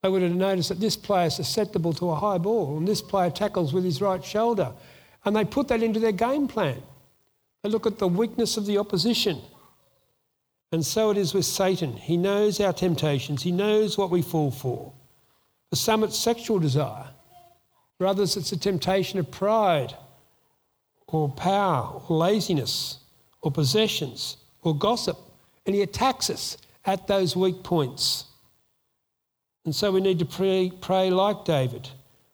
They 0.04 0.10
would 0.10 0.22
have 0.22 0.36
noticed 0.36 0.70
that 0.70 0.80
this 0.80 0.96
player 0.96 1.28
is 1.28 1.36
susceptible 1.36 1.94
to 1.94 2.12
a 2.12 2.16
high 2.16 2.38
ball 2.38 2.78
and 2.78 2.88
this 2.88 3.02
player 3.02 3.32
tackles 3.32 3.74
with 3.74 3.84
his 3.84 4.02
right 4.02 4.24
shoulder. 4.24 4.72
And 5.26 5.36
they 5.36 5.46
put 5.46 5.68
that 5.70 5.82
into 5.82 6.00
their 6.00 6.12
game 6.12 6.48
plan. 6.48 6.82
They 7.64 7.70
look 7.70 7.88
at 7.88 7.98
the 7.98 8.08
weakness 8.08 8.56
of 8.56 8.68
the 8.68 8.78
opposition. 8.78 9.42
And 10.72 10.86
so 10.86 11.10
it 11.10 11.18
is 11.18 11.34
with 11.34 11.46
Satan. 11.46 11.94
He 11.94 12.18
knows 12.18 12.60
our 12.60 12.74
temptations, 12.74 13.42
he 13.42 13.52
knows 13.52 13.98
what 13.98 14.12
we 14.12 14.22
fall 14.22 14.52
for. 14.52 14.94
For 15.72 15.76
some, 15.76 16.04
it's 16.04 16.18
sexual 16.18 16.60
desire. 16.60 17.08
For 17.98 18.06
others, 18.06 18.38
it's 18.38 18.52
a 18.52 18.58
temptation 18.58 19.18
of 19.18 19.32
pride 19.32 19.96
or 21.08 21.30
power 21.30 22.02
or 22.08 22.18
laziness 22.18 23.00
or 23.42 23.52
possessions 23.52 24.38
or 24.62 24.76
gossip. 24.76 25.18
And 25.66 25.76
he 25.76 25.82
attacks 25.82 26.30
us 26.30 26.58
at 26.86 27.08
those 27.08 27.36
weak 27.36 27.64
points. 27.64 28.26
And 29.66 29.76
so 29.76 29.92
we 29.92 30.02
need 30.02 30.20
to 30.20 30.26
pray, 30.26 30.72
pray 30.80 31.10
like 31.10 31.44
David 31.44 31.90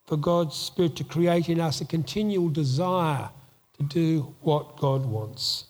for 0.06 0.18
God's 0.18 0.56
Spirit 0.56 0.96
to 0.98 1.04
create 1.04 1.50
in 1.50 1.60
us 1.60 1.82
a 1.82 1.86
continual 1.86 2.50
desire 2.50 3.30
to 3.78 3.84
do 3.84 4.36
what 4.42 4.78
God 4.78 5.06
wants. 5.06 5.66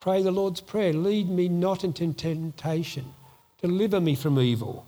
Pray 0.00 0.22
the 0.22 0.30
Lord's 0.30 0.60
Prayer 0.60 0.92
lead 0.92 1.28
me 1.28 1.48
not 1.48 1.82
into 1.82 2.12
temptation, 2.12 3.12
deliver 3.60 4.00
me 4.00 4.14
from 4.14 4.38
evil, 4.38 4.86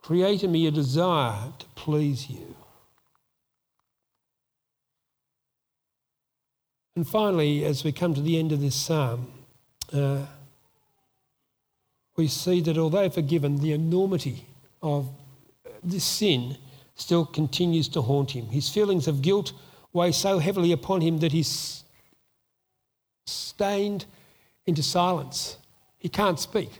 create 0.00 0.42
in 0.42 0.52
me 0.52 0.66
a 0.66 0.70
desire 0.70 1.52
to 1.58 1.66
please 1.74 2.30
you. 2.30 2.55
And 6.96 7.06
finally, 7.06 7.64
as 7.64 7.84
we 7.84 7.92
come 7.92 8.14
to 8.14 8.22
the 8.22 8.38
end 8.38 8.52
of 8.52 8.60
this 8.60 8.74
psalm, 8.74 9.30
uh, 9.92 10.24
we 12.16 12.26
see 12.26 12.60
that 12.62 12.78
although 12.78 13.10
forgiven, 13.10 13.58
the 13.58 13.72
enormity 13.72 14.46
of 14.82 15.08
this 15.84 16.04
sin 16.04 16.56
still 16.94 17.26
continues 17.26 17.88
to 17.90 18.00
haunt 18.00 18.30
him. 18.30 18.46
His 18.46 18.70
feelings 18.70 19.06
of 19.06 19.20
guilt 19.20 19.52
weigh 19.92 20.12
so 20.12 20.38
heavily 20.38 20.72
upon 20.72 21.02
him 21.02 21.18
that 21.18 21.32
he's 21.32 21.84
stained 23.26 24.06
into 24.64 24.82
silence. 24.82 25.58
He 25.98 26.08
can't 26.08 26.40
speak. 26.40 26.70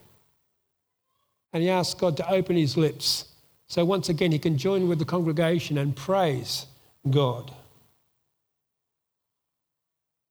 And 1.52 1.62
he 1.62 1.68
asks 1.68 1.94
God 1.94 2.16
to 2.16 2.30
open 2.30 2.56
his 2.56 2.76
lips 2.76 3.26
so 3.68 3.84
once 3.84 4.08
again 4.08 4.32
he 4.32 4.38
can 4.38 4.56
join 4.56 4.88
with 4.88 4.98
the 4.98 5.04
congregation 5.04 5.76
and 5.78 5.94
praise 5.94 6.66
God. 7.10 7.52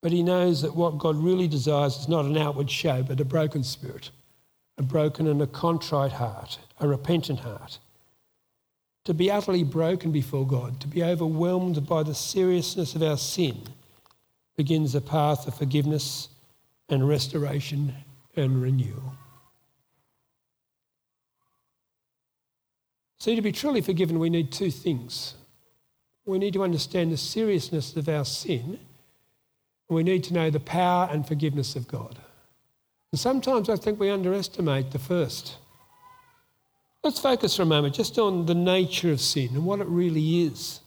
But 0.05 0.11
he 0.11 0.21
knows 0.21 0.61
that 0.61 0.75
what 0.75 0.99
God 0.99 1.15
really 1.15 1.47
desires 1.47 1.97
is 1.97 2.07
not 2.07 2.25
an 2.25 2.37
outward 2.37 2.69
show, 2.69 3.01
but 3.01 3.19
a 3.19 3.25
broken 3.25 3.63
spirit, 3.63 4.11
a 4.77 4.83
broken 4.83 5.25
and 5.25 5.41
a 5.41 5.47
contrite 5.47 6.11
heart, 6.11 6.59
a 6.79 6.87
repentant 6.87 7.39
heart. 7.39 7.79
To 9.05 9.15
be 9.15 9.31
utterly 9.31 9.63
broken 9.63 10.11
before 10.11 10.45
God, 10.45 10.79
to 10.81 10.87
be 10.87 11.03
overwhelmed 11.03 11.87
by 11.87 12.03
the 12.03 12.13
seriousness 12.13 12.93
of 12.93 13.01
our 13.01 13.17
sin, 13.17 13.63
begins 14.55 14.93
a 14.93 15.01
path 15.01 15.47
of 15.47 15.57
forgiveness 15.57 16.29
and 16.87 17.09
restoration 17.09 17.91
and 18.35 18.61
renewal. 18.61 19.15
See, 23.17 23.35
to 23.35 23.41
be 23.41 23.51
truly 23.51 23.81
forgiven, 23.81 24.19
we 24.19 24.29
need 24.29 24.51
two 24.51 24.69
things. 24.69 25.33
We 26.27 26.37
need 26.37 26.53
to 26.53 26.63
understand 26.63 27.11
the 27.11 27.17
seriousness 27.17 27.95
of 27.95 28.07
our 28.07 28.23
sin 28.23 28.77
we 29.89 30.03
need 30.03 30.23
to 30.25 30.33
know 30.33 30.49
the 30.49 30.59
power 30.59 31.07
and 31.11 31.27
forgiveness 31.27 31.75
of 31.75 31.87
God. 31.87 32.17
And 33.11 33.19
sometimes 33.19 33.69
I 33.69 33.75
think 33.75 33.99
we 33.99 34.09
underestimate 34.09 34.91
the 34.91 34.99
first. 34.99 35.57
Let's 37.03 37.19
focus 37.19 37.55
for 37.55 37.61
a 37.61 37.67
moment 37.67 37.95
just 37.95 38.17
on 38.17 38.45
the 38.47 38.55
nature 38.55 39.11
of 39.11 39.21
sin 39.21 39.49
and 39.53 39.65
what 39.65 39.79
it 39.79 39.87
really 39.87 40.43
is. 40.43 40.81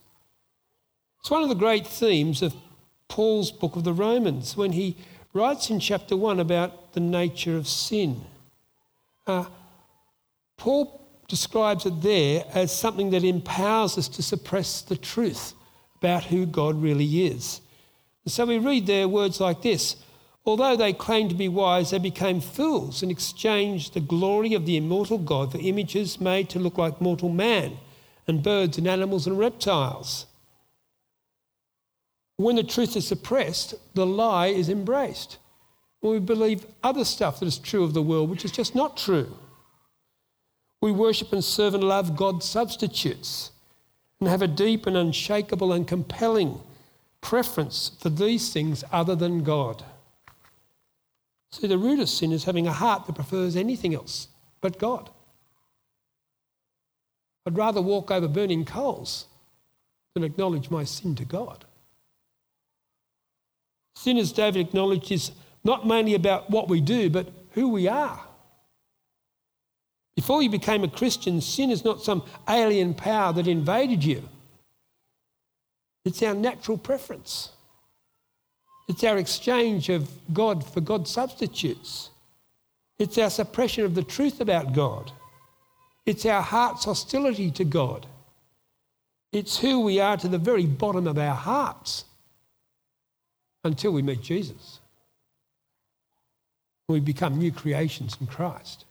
It's 1.20 1.30
one 1.30 1.42
of 1.42 1.48
the 1.48 1.54
great 1.54 1.86
themes 1.86 2.42
of 2.42 2.54
Paul's 3.08 3.52
book 3.52 3.76
of 3.76 3.84
the 3.84 3.92
Romans 3.92 4.56
when 4.56 4.72
he 4.72 4.96
writes 5.32 5.70
in 5.70 5.80
chapter 5.80 6.16
1 6.16 6.40
about 6.40 6.92
the 6.92 7.00
nature 7.00 7.56
of 7.56 7.68
sin. 7.68 8.20
Uh, 9.26 9.44
Paul 10.56 11.06
describes 11.28 11.86
it 11.86 12.00
there 12.02 12.44
as 12.52 12.76
something 12.76 13.10
that 13.10 13.22
empowers 13.22 13.96
us 13.96 14.08
to 14.08 14.22
suppress 14.22 14.82
the 14.82 14.96
truth 14.96 15.54
about 15.96 16.24
who 16.24 16.46
God 16.46 16.80
really 16.82 17.26
is. 17.26 17.60
And 18.28 18.32
so 18.34 18.44
we 18.44 18.58
read 18.58 18.86
there 18.86 19.08
words 19.08 19.40
like 19.40 19.62
this 19.62 19.96
Although 20.44 20.76
they 20.76 20.92
claimed 20.92 21.30
to 21.30 21.34
be 21.34 21.48
wise, 21.48 21.92
they 21.92 21.98
became 21.98 22.42
fools 22.42 23.02
and 23.02 23.10
exchanged 23.10 23.94
the 23.94 24.00
glory 24.00 24.52
of 24.52 24.66
the 24.66 24.76
immortal 24.76 25.16
God 25.16 25.52
for 25.52 25.56
images 25.56 26.20
made 26.20 26.50
to 26.50 26.58
look 26.58 26.76
like 26.76 27.00
mortal 27.00 27.30
man 27.30 27.78
and 28.26 28.42
birds 28.42 28.76
and 28.76 28.86
animals 28.86 29.26
and 29.26 29.38
reptiles. 29.38 30.26
When 32.36 32.56
the 32.56 32.64
truth 32.64 32.96
is 32.96 33.08
suppressed, 33.08 33.72
the 33.94 34.04
lie 34.04 34.48
is 34.48 34.68
embraced. 34.68 35.38
When 36.00 36.12
we 36.12 36.18
believe 36.18 36.66
other 36.84 37.06
stuff 37.06 37.40
that 37.40 37.46
is 37.46 37.56
true 37.56 37.82
of 37.82 37.94
the 37.94 38.02
world, 38.02 38.28
which 38.28 38.44
is 38.44 38.52
just 38.52 38.74
not 38.74 38.98
true. 38.98 39.38
We 40.82 40.92
worship 40.92 41.32
and 41.32 41.42
serve 41.42 41.72
and 41.72 41.82
love 41.82 42.14
God's 42.14 42.44
substitutes 42.44 43.52
and 44.20 44.28
have 44.28 44.42
a 44.42 44.46
deep 44.46 44.86
and 44.86 44.98
unshakable 44.98 45.72
and 45.72 45.88
compelling 45.88 46.60
preference 47.20 47.92
for 48.00 48.08
these 48.08 48.52
things 48.52 48.84
other 48.92 49.14
than 49.14 49.42
God. 49.42 49.84
See, 51.52 51.66
the 51.66 51.78
root 51.78 52.00
of 52.00 52.08
sin 52.08 52.32
is 52.32 52.44
having 52.44 52.66
a 52.66 52.72
heart 52.72 53.06
that 53.06 53.14
prefers 53.14 53.56
anything 53.56 53.94
else 53.94 54.28
but 54.60 54.78
God. 54.78 55.10
I'd 57.46 57.56
rather 57.56 57.80
walk 57.80 58.10
over 58.10 58.28
burning 58.28 58.64
coals 58.64 59.26
than 60.14 60.24
acknowledge 60.24 60.70
my 60.70 60.84
sin 60.84 61.14
to 61.14 61.24
God. 61.24 61.64
Sin, 63.96 64.18
as 64.18 64.32
David 64.32 64.60
acknowledged, 64.60 65.10
is 65.10 65.32
not 65.64 65.86
mainly 65.86 66.14
about 66.14 66.50
what 66.50 66.68
we 66.68 66.80
do, 66.80 67.10
but 67.10 67.32
who 67.52 67.68
we 67.68 67.88
are. 67.88 68.20
Before 70.14 70.42
you 70.42 70.50
became 70.50 70.84
a 70.84 70.88
Christian, 70.88 71.40
sin 71.40 71.70
is 71.70 71.84
not 71.84 72.02
some 72.02 72.22
alien 72.48 72.92
power 72.92 73.32
that 73.32 73.48
invaded 73.48 74.04
you. 74.04 74.28
It's 76.08 76.22
our 76.22 76.32
natural 76.32 76.78
preference. 76.78 77.50
It's 78.88 79.04
our 79.04 79.18
exchange 79.18 79.90
of 79.90 80.08
God 80.32 80.64
for 80.64 80.80
God 80.80 81.06
substitutes. 81.06 82.08
It's 82.98 83.18
our 83.18 83.28
suppression 83.28 83.84
of 83.84 83.94
the 83.94 84.02
truth 84.02 84.40
about 84.40 84.72
God. 84.72 85.12
It's 86.06 86.24
our 86.24 86.40
heart's 86.40 86.86
hostility 86.86 87.50
to 87.50 87.62
God. 87.62 88.06
It's 89.32 89.58
who 89.58 89.80
we 89.80 90.00
are 90.00 90.16
to 90.16 90.28
the 90.28 90.38
very 90.38 90.64
bottom 90.64 91.06
of 91.06 91.18
our 91.18 91.34
hearts 91.34 92.06
until 93.62 93.92
we 93.92 94.00
meet 94.00 94.22
Jesus. 94.22 94.80
We 96.88 97.00
become 97.00 97.36
new 97.36 97.52
creations 97.52 98.16
in 98.18 98.28
Christ. 98.28 98.86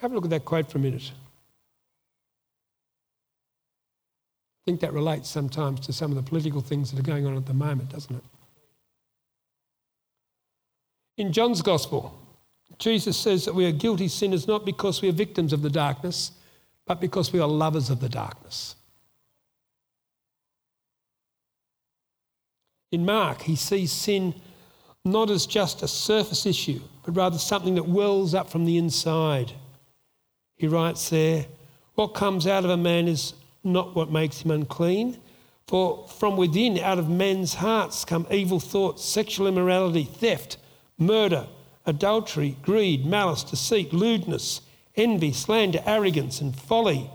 Have 0.00 0.12
a 0.12 0.14
look 0.14 0.24
at 0.24 0.30
that 0.30 0.44
quote 0.44 0.70
for 0.70 0.78
a 0.78 0.80
minute. 0.80 1.12
I 4.62 4.64
think 4.64 4.80
that 4.80 4.92
relates 4.92 5.28
sometimes 5.28 5.80
to 5.80 5.92
some 5.92 6.10
of 6.10 6.16
the 6.16 6.22
political 6.22 6.60
things 6.60 6.90
that 6.90 7.00
are 7.00 7.02
going 7.02 7.26
on 7.26 7.36
at 7.36 7.46
the 7.46 7.54
moment, 7.54 7.90
doesn't 7.90 8.14
it? 8.14 8.24
In 11.18 11.32
John's 11.32 11.60
Gospel, 11.60 12.18
Jesus 12.78 13.16
says 13.16 13.44
that 13.44 13.54
we 13.54 13.66
are 13.66 13.72
guilty 13.72 14.08
sinners 14.08 14.48
not 14.48 14.64
because 14.64 15.02
we 15.02 15.08
are 15.08 15.12
victims 15.12 15.52
of 15.52 15.60
the 15.60 15.68
darkness, 15.68 16.32
but 16.86 17.00
because 17.00 17.32
we 17.32 17.40
are 17.40 17.48
lovers 17.48 17.90
of 17.90 18.00
the 18.00 18.08
darkness. 18.08 18.76
In 22.90 23.04
Mark, 23.04 23.42
he 23.42 23.54
sees 23.54 23.92
sin 23.92 24.34
not 25.04 25.30
as 25.30 25.46
just 25.46 25.82
a 25.82 25.88
surface 25.88 26.46
issue, 26.46 26.80
but 27.04 27.16
rather 27.16 27.38
something 27.38 27.74
that 27.74 27.88
wells 27.88 28.34
up 28.34 28.50
from 28.50 28.64
the 28.64 28.78
inside. 28.78 29.52
He 30.60 30.66
writes 30.66 31.08
there, 31.08 31.46
What 31.94 32.08
comes 32.08 32.46
out 32.46 32.66
of 32.66 32.70
a 32.70 32.76
man 32.76 33.08
is 33.08 33.32
not 33.64 33.96
what 33.96 34.12
makes 34.12 34.42
him 34.42 34.50
unclean. 34.50 35.16
For 35.66 36.06
from 36.06 36.36
within, 36.36 36.78
out 36.78 36.98
of 36.98 37.08
men's 37.08 37.54
hearts, 37.54 38.04
come 38.04 38.26
evil 38.30 38.60
thoughts, 38.60 39.02
sexual 39.02 39.46
immorality, 39.46 40.04
theft, 40.04 40.58
murder, 40.98 41.46
adultery, 41.86 42.58
greed, 42.60 43.06
malice, 43.06 43.42
deceit, 43.42 43.94
lewdness, 43.94 44.60
envy, 44.96 45.32
slander, 45.32 45.82
arrogance, 45.86 46.42
and 46.42 46.54
folly. 46.54 47.10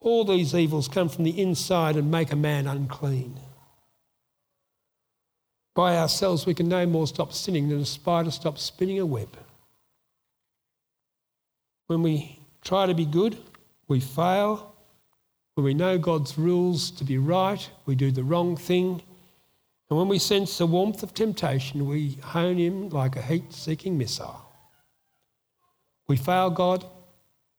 All 0.00 0.26
these 0.26 0.54
evils 0.54 0.86
come 0.86 1.08
from 1.08 1.24
the 1.24 1.40
inside 1.40 1.96
and 1.96 2.10
make 2.10 2.30
a 2.30 2.36
man 2.36 2.66
unclean. 2.66 3.40
By 5.74 5.96
ourselves, 5.96 6.44
we 6.44 6.52
can 6.52 6.68
no 6.68 6.84
more 6.84 7.06
stop 7.06 7.32
sinning 7.32 7.70
than 7.70 7.80
a 7.80 7.86
spider 7.86 8.30
stops 8.30 8.60
spinning 8.60 8.98
a 8.98 9.06
web. 9.06 9.34
When 11.86 12.02
we 12.02 12.41
try 12.62 12.86
to 12.86 12.94
be 12.94 13.04
good, 13.04 13.36
we 13.88 14.00
fail. 14.00 14.74
When 15.54 15.64
we 15.64 15.74
know 15.74 15.98
God's 15.98 16.38
rules 16.38 16.90
to 16.92 17.04
be 17.04 17.18
right, 17.18 17.68
we 17.84 17.94
do 17.94 18.10
the 18.10 18.24
wrong 18.24 18.56
thing. 18.56 19.02
And 19.90 19.98
when 19.98 20.08
we 20.08 20.18
sense 20.18 20.56
the 20.56 20.66
warmth 20.66 21.02
of 21.02 21.12
temptation, 21.12 21.86
we 21.86 22.18
hone 22.22 22.56
him 22.56 22.88
like 22.88 23.16
a 23.16 23.22
heat 23.22 23.52
seeking 23.52 23.98
missile. 23.98 24.40
We 26.08 26.16
fail 26.16 26.50
God, 26.50 26.86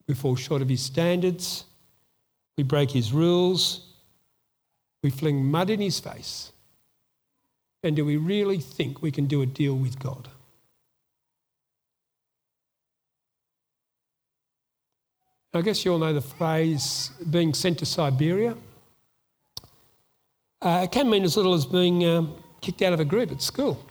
we 0.07 0.15
fall 0.15 0.35
short 0.35 0.61
of 0.61 0.69
his 0.69 0.81
standards, 0.81 1.65
we 2.57 2.63
break 2.63 2.91
his 2.91 3.13
rules, 3.13 3.93
we 5.03 5.09
fling 5.09 5.45
mud 5.45 5.69
in 5.69 5.79
his 5.79 5.99
face. 5.99 6.51
And 7.83 7.95
do 7.95 8.05
we 8.05 8.17
really 8.17 8.59
think 8.59 9.01
we 9.01 9.11
can 9.11 9.25
do 9.27 9.41
a 9.41 9.45
deal 9.45 9.75
with 9.75 9.99
God? 9.99 10.29
I 15.55 15.61
guess 15.61 15.85
you 15.85 15.91
all 15.93 15.99
know 15.99 16.13
the 16.13 16.21
phrase 16.21 17.11
being 17.29 17.53
sent 17.53 17.77
to 17.79 17.85
Siberia. 17.85 18.55
Uh, 20.59 20.81
it 20.83 20.91
can 20.91 21.09
mean 21.09 21.23
as 21.23 21.37
little 21.37 21.53
as 21.53 21.65
being 21.65 22.03
um, 22.05 22.35
kicked 22.59 22.81
out 22.81 22.91
of 22.91 22.99
a 22.99 23.05
group 23.05 23.31
at 23.31 23.39
school. 23.39 23.85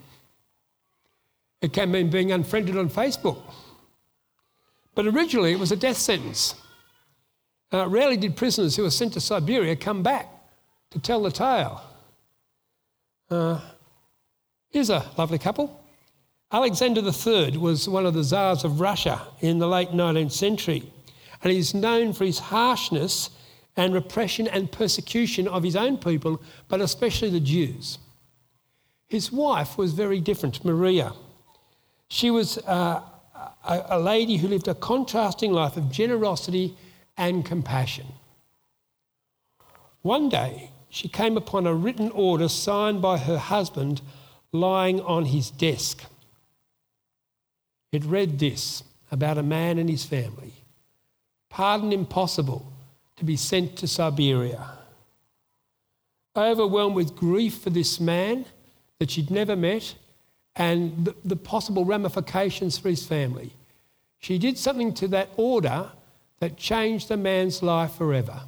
It 1.60 1.72
can 1.72 1.92
mean 1.92 2.10
being 2.10 2.32
unfriended 2.32 2.76
on 2.76 2.90
Facebook. 2.90 3.40
But 4.96 5.06
originally 5.06 5.52
it 5.52 5.60
was 5.60 5.70
a 5.70 5.76
death 5.76 5.98
sentence. 5.98 6.56
Uh, 7.72 7.88
rarely 7.88 8.16
did 8.16 8.36
prisoners 8.36 8.74
who 8.74 8.82
were 8.82 8.90
sent 8.90 9.12
to 9.12 9.20
Siberia 9.20 9.76
come 9.76 10.02
back 10.02 10.28
to 10.90 10.98
tell 10.98 11.22
the 11.22 11.30
tale. 11.30 11.80
Uh, 13.30 13.60
here's 14.70 14.90
a 14.90 15.08
lovely 15.16 15.38
couple. 15.38 15.80
Alexander 16.50 17.00
III 17.00 17.56
was 17.56 17.88
one 17.88 18.04
of 18.04 18.14
the 18.14 18.24
czars 18.24 18.64
of 18.64 18.80
Russia 18.80 19.22
in 19.40 19.60
the 19.60 19.68
late 19.68 19.90
19th 19.90 20.32
century 20.32 20.92
and 21.42 21.52
he's 21.52 21.74
known 21.74 22.12
for 22.12 22.24
his 22.24 22.38
harshness 22.38 23.30
and 23.76 23.94
repression 23.94 24.46
and 24.46 24.70
persecution 24.70 25.48
of 25.48 25.62
his 25.62 25.76
own 25.76 25.96
people, 25.96 26.40
but 26.68 26.80
especially 26.80 27.30
the 27.30 27.40
Jews. 27.40 27.98
His 29.08 29.32
wife 29.32 29.76
was 29.76 29.92
very 29.92 30.20
different, 30.20 30.64
Maria. 30.64 31.12
She 32.08 32.30
was 32.30 32.58
uh, 32.58 33.02
a, 33.64 33.84
a 33.90 33.98
lady 33.98 34.36
who 34.36 34.48
lived 34.48 34.68
a 34.68 34.74
contrasting 34.74 35.52
life 35.52 35.76
of 35.76 35.90
generosity 35.90 36.76
and 37.16 37.44
compassion. 37.44 38.06
One 40.02 40.28
day, 40.28 40.70
she 40.88 41.08
came 41.08 41.36
upon 41.36 41.66
a 41.66 41.74
written 41.74 42.10
order 42.10 42.48
signed 42.48 43.00
by 43.00 43.18
her 43.18 43.38
husband 43.38 44.02
lying 44.52 45.00
on 45.00 45.26
his 45.26 45.50
desk. 45.50 46.04
It 47.90 48.04
read 48.04 48.38
this 48.38 48.82
about 49.10 49.38
a 49.38 49.42
man 49.42 49.78
and 49.78 49.88
his 49.88 50.04
family 50.04 50.61
pardon 51.52 51.92
impossible, 51.92 52.66
to 53.16 53.24
be 53.24 53.36
sent 53.36 53.76
to 53.76 53.86
Siberia. 53.86 54.70
Overwhelmed 56.34 56.96
with 56.96 57.14
grief 57.14 57.58
for 57.58 57.68
this 57.68 58.00
man 58.00 58.46
that 58.98 59.10
she'd 59.10 59.30
never 59.30 59.54
met 59.54 59.94
and 60.56 61.04
the, 61.04 61.14
the 61.26 61.36
possible 61.36 61.84
ramifications 61.84 62.78
for 62.78 62.88
his 62.88 63.06
family, 63.06 63.52
she 64.18 64.38
did 64.38 64.56
something 64.56 64.94
to 64.94 65.08
that 65.08 65.28
order 65.36 65.90
that 66.40 66.56
changed 66.56 67.08
the 67.08 67.18
man's 67.18 67.62
life 67.62 67.92
forever. 67.96 68.40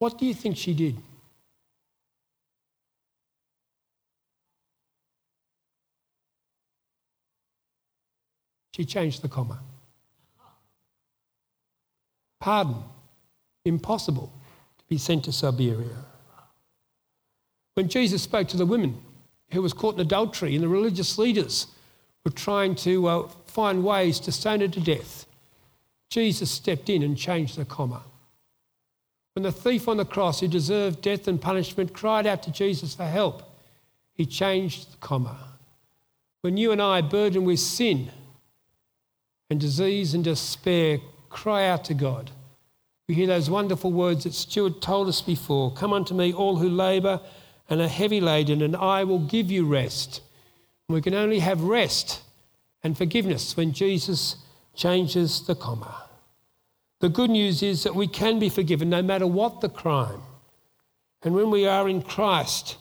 What 0.00 0.18
do 0.18 0.26
you 0.26 0.34
think 0.34 0.56
she 0.56 0.74
did? 0.74 0.96
She 8.72 8.84
changed 8.84 9.22
the 9.22 9.28
comma. 9.28 9.60
Pardon. 12.44 12.76
Impossible 13.64 14.30
to 14.76 14.84
be 14.86 14.98
sent 14.98 15.24
to 15.24 15.32
Siberia. 15.32 16.04
When 17.72 17.88
Jesus 17.88 18.20
spoke 18.20 18.48
to 18.48 18.58
the 18.58 18.66
women 18.66 19.00
who 19.52 19.62
was 19.62 19.72
caught 19.72 19.94
in 19.94 20.00
adultery 20.02 20.54
and 20.54 20.62
the 20.62 20.68
religious 20.68 21.16
leaders 21.16 21.68
were 22.22 22.30
trying 22.30 22.74
to 22.74 23.06
uh, 23.06 23.28
find 23.46 23.82
ways 23.82 24.20
to 24.20 24.30
stone 24.30 24.60
her 24.60 24.68
to 24.68 24.80
death, 24.80 25.24
Jesus 26.10 26.50
stepped 26.50 26.90
in 26.90 27.02
and 27.02 27.16
changed 27.16 27.56
the 27.56 27.64
comma. 27.64 28.02
When 29.32 29.42
the 29.42 29.50
thief 29.50 29.88
on 29.88 29.96
the 29.96 30.04
cross 30.04 30.40
who 30.40 30.48
deserved 30.48 31.00
death 31.00 31.26
and 31.26 31.40
punishment 31.40 31.94
cried 31.94 32.26
out 32.26 32.42
to 32.42 32.52
Jesus 32.52 32.94
for 32.94 33.06
help, 33.06 33.42
He 34.12 34.26
changed 34.26 34.92
the 34.92 34.98
comma. 34.98 35.38
When 36.42 36.58
you 36.58 36.72
and 36.72 36.82
I, 36.82 37.00
burdened 37.00 37.46
with 37.46 37.60
sin 37.60 38.10
and 39.48 39.58
disease 39.58 40.12
and 40.12 40.22
despair, 40.22 40.98
cry 41.34 41.66
out 41.66 41.84
to 41.84 41.94
God, 41.94 42.30
we 43.06 43.14
hear 43.14 43.26
those 43.26 43.50
wonderful 43.50 43.92
words 43.92 44.24
that 44.24 44.32
Stuart 44.32 44.80
told 44.80 45.08
us 45.08 45.20
before 45.20 45.74
Come 45.74 45.92
unto 45.92 46.14
me, 46.14 46.32
all 46.32 46.56
who 46.56 46.68
labour 46.70 47.20
and 47.68 47.80
are 47.80 47.88
heavy 47.88 48.20
laden, 48.20 48.62
and 48.62 48.74
I 48.76 49.04
will 49.04 49.18
give 49.18 49.50
you 49.50 49.66
rest. 49.66 50.22
We 50.88 51.02
can 51.02 51.14
only 51.14 51.40
have 51.40 51.62
rest 51.62 52.22
and 52.82 52.96
forgiveness 52.96 53.56
when 53.56 53.72
Jesus 53.72 54.36
changes 54.74 55.46
the 55.46 55.54
comma. 55.54 56.04
The 57.00 57.08
good 57.08 57.30
news 57.30 57.62
is 57.62 57.82
that 57.82 57.94
we 57.94 58.06
can 58.06 58.38
be 58.38 58.48
forgiven 58.48 58.88
no 58.88 59.02
matter 59.02 59.26
what 59.26 59.60
the 59.60 59.68
crime. 59.68 60.22
And 61.22 61.34
when 61.34 61.50
we 61.50 61.66
are 61.66 61.88
in 61.88 62.02
Christ, 62.02 62.76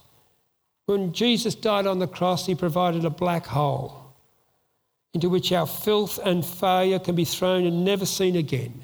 when 0.85 1.13
Jesus 1.13 1.55
died 1.55 1.87
on 1.87 1.99
the 1.99 2.07
cross, 2.07 2.45
he 2.45 2.55
provided 2.55 3.05
a 3.05 3.09
black 3.09 3.45
hole 3.47 4.02
into 5.13 5.29
which 5.29 5.51
our 5.51 5.67
filth 5.67 6.19
and 6.23 6.45
failure 6.45 6.99
can 6.99 7.15
be 7.15 7.25
thrown 7.25 7.65
and 7.65 7.85
never 7.85 8.05
seen 8.05 8.35
again. 8.35 8.83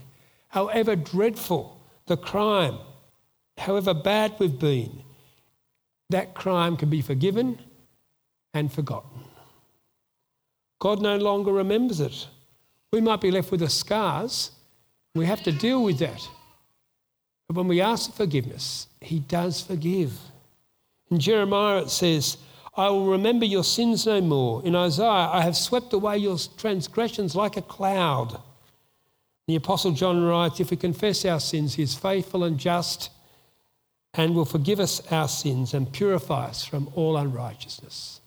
However 0.50 0.96
dreadful 0.96 1.82
the 2.06 2.18
crime, 2.18 2.78
however 3.58 3.94
bad 3.94 4.36
we've 4.40 4.60
been, 4.60 5.04
that 6.10 6.34
crime 6.34 6.78
can 6.78 6.90
be 6.90 7.02
forgiven 7.02 7.60
and 8.54 8.72
forgotten. 8.72 9.22
God 10.80 11.02
no 11.02 11.18
longer 11.18 11.52
remembers 11.52 12.00
it. 12.00 12.28
We 12.92 13.02
might 13.02 13.22
be 13.22 13.32
left 13.32 13.52
with 13.52 13.60
the 13.60 13.70
scars. 13.70 14.52
We 15.14 15.26
have 15.26 15.44
to 15.44 15.52
deal 15.52 15.84
with 15.84 16.00
that. 16.00 16.28
But 17.48 17.58
when 17.58 17.68
we 17.68 17.82
ask 17.82 18.10
for 18.12 18.18
forgiveness, 18.18 18.88
He 19.02 19.20
does 19.20 19.62
forgive. 19.62 20.18
In 21.12 21.20
Jeremiah 21.20 21.84
it 21.84 21.90
says, 21.90 22.38
I 22.80 22.90
will 22.90 23.08
remember 23.08 23.46
your 23.46 23.66
sins 23.66 24.06
no 24.06 24.22
more. 24.22 24.66
In 24.66 24.74
Isaiah, 24.74 25.30
I 25.34 25.42
have 25.42 25.58
swept 25.58 25.92
away 25.92 26.18
your 26.18 26.38
transgressions 26.56 27.36
like 27.36 27.58
a 27.58 27.62
cloud. 27.62 28.40
The 29.48 29.58
Apostle 29.58 29.92
John 29.92 30.24
writes, 30.24 30.62
If 30.62 30.72
we 30.72 30.78
confess 30.78 31.26
our 31.26 31.42
sins, 31.42 31.74
He 31.76 31.84
is 31.84 31.94
faithful 31.94 32.46
and 32.46 32.58
just 32.58 33.10
and 34.14 34.34
will 34.34 34.46
forgive 34.46 34.80
us 34.80 35.06
our 35.12 35.28
sins 35.28 35.74
and 35.74 35.92
purify 35.92 36.46
us 36.46 36.64
from 36.64 36.90
all 36.96 37.18
unrighteousness. 37.18 38.22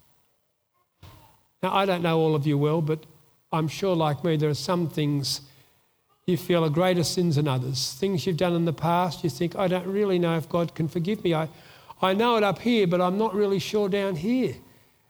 Now, 1.63 1.75
I 1.75 1.87
don't 1.87 2.03
know 2.03 2.19
all 2.19 2.35
of 2.35 2.47
you 2.47 2.59
well, 2.59 2.83
but 2.83 3.07
I'm 3.53 3.69
sure, 3.69 3.97
like 3.97 4.23
me, 4.23 4.37
there 4.37 4.51
are 4.51 4.55
some 4.55 4.87
things 4.87 5.41
you 6.27 6.37
feel 6.37 6.63
are 6.63 6.71
greater 6.71 7.05
sins 7.05 7.37
than 7.37 7.49
others. 7.49 7.95
Things 7.95 8.27
you've 8.27 8.37
done 8.37 8.55
in 8.55 8.67
the 8.67 8.73
past, 8.75 9.25
you 9.25 9.31
think, 9.31 9.57
I 9.57 9.67
don't 9.67 9.87
really 9.87 10.19
know 10.19 10.37
if 10.37 10.47
God 10.47 10.75
can 10.75 10.89
forgive 10.89 11.25
me. 11.25 11.33
I, 11.33 11.49
I 12.03 12.15
know 12.15 12.37
it 12.37 12.43
up 12.43 12.59
here, 12.59 12.87
but 12.87 13.01
I'm 13.01 13.17
not 13.17 13.35
really 13.35 13.59
sure 13.59 13.89
down 13.89 14.17
here 14.17 14.57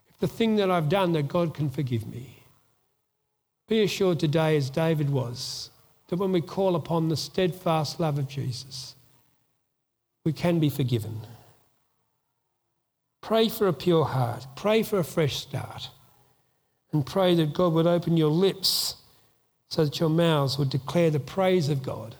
if 0.09 0.17
the 0.19 0.27
thing 0.27 0.57
that 0.57 0.69
I've 0.69 0.89
done 0.89 1.13
that 1.13 1.27
God 1.27 1.53
can 1.53 1.69
forgive 1.69 2.05
me. 2.05 2.43
Be 3.67 3.81
assured 3.81 4.19
today, 4.19 4.55
as 4.57 4.69
David 4.69 5.09
was, 5.09 5.71
that 6.07 6.17
when 6.17 6.31
we 6.31 6.41
call 6.41 6.75
upon 6.75 7.09
the 7.09 7.17
steadfast 7.17 7.99
love 7.99 8.19
of 8.19 8.27
Jesus, 8.27 8.95
we 10.23 10.33
can 10.33 10.59
be 10.59 10.69
forgiven. 10.69 11.21
Pray 13.21 13.49
for 13.49 13.67
a 13.67 13.73
pure 13.73 14.05
heart. 14.05 14.45
Pray 14.55 14.83
for 14.83 14.99
a 14.99 15.03
fresh 15.03 15.37
start. 15.37 15.89
And 16.91 17.05
pray 17.05 17.33
that 17.35 17.53
God 17.53 17.73
would 17.73 17.87
open 17.87 18.17
your 18.17 18.29
lips 18.29 18.97
so 19.69 19.85
that 19.85 19.99
your 19.99 20.09
mouths 20.09 20.59
would 20.59 20.69
declare 20.69 21.09
the 21.09 21.19
praise 21.19 21.69
of 21.69 21.81
God 21.81 22.15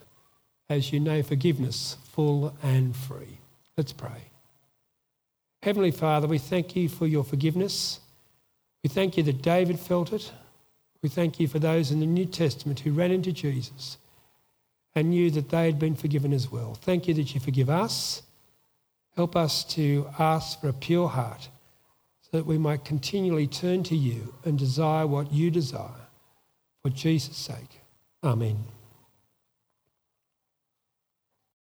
as 0.70 0.92
you 0.92 1.00
know 1.00 1.22
forgiveness 1.22 1.98
full 2.04 2.56
and 2.64 2.96
free. 2.96 3.38
Let's 3.78 3.94
pray. 3.94 4.33
Heavenly 5.64 5.92
Father, 5.92 6.28
we 6.28 6.40
thank 6.40 6.76
you 6.76 6.90
for 6.90 7.08
your 7.08 7.24
forgiveness. 7.24 8.02
We 8.84 8.90
thank 8.90 9.16
you 9.16 9.24
that 9.24 9.42
David 9.42 9.80
felt 9.80 10.12
it. 10.12 10.30
We 11.02 11.08
thank 11.08 11.40
you 11.40 11.48
for 11.48 11.58
those 11.58 11.90
in 11.90 12.02
the 12.02 12.06
New 12.06 12.26
Testament 12.26 12.82
who 12.82 12.92
ran 12.92 13.12
into 13.12 13.32
Jesus 13.32 13.98
and 14.94 15.12
knew 15.12 15.32
that 15.32 15.48
they 15.48 15.66
had 15.66 15.80
been 15.80 15.96
forgiven 15.96 16.34
as 16.34 16.52
well. 16.52 16.74
Thank 16.74 17.08
you 17.08 17.14
that 17.14 17.34
you 17.34 17.40
forgive 17.40 17.70
us. 17.70 18.24
Help 19.16 19.38
us 19.38 19.64
to 19.76 20.06
ask 20.20 20.60
for 20.60 20.68
a 20.68 20.74
pure 20.74 21.08
heart 21.08 21.48
so 22.24 22.38
that 22.40 22.46
we 22.46 22.58
might 22.58 22.84
continually 22.84 23.48
turn 23.48 23.84
to 23.84 23.96
you 23.96 24.34
and 24.44 24.60
desire 24.60 25.08
what 25.08 25.32
you 25.32 25.50
desire. 25.50 26.10
For 26.82 26.90
Jesus' 26.90 27.38
sake. 27.38 27.80
Amen. 28.22 28.66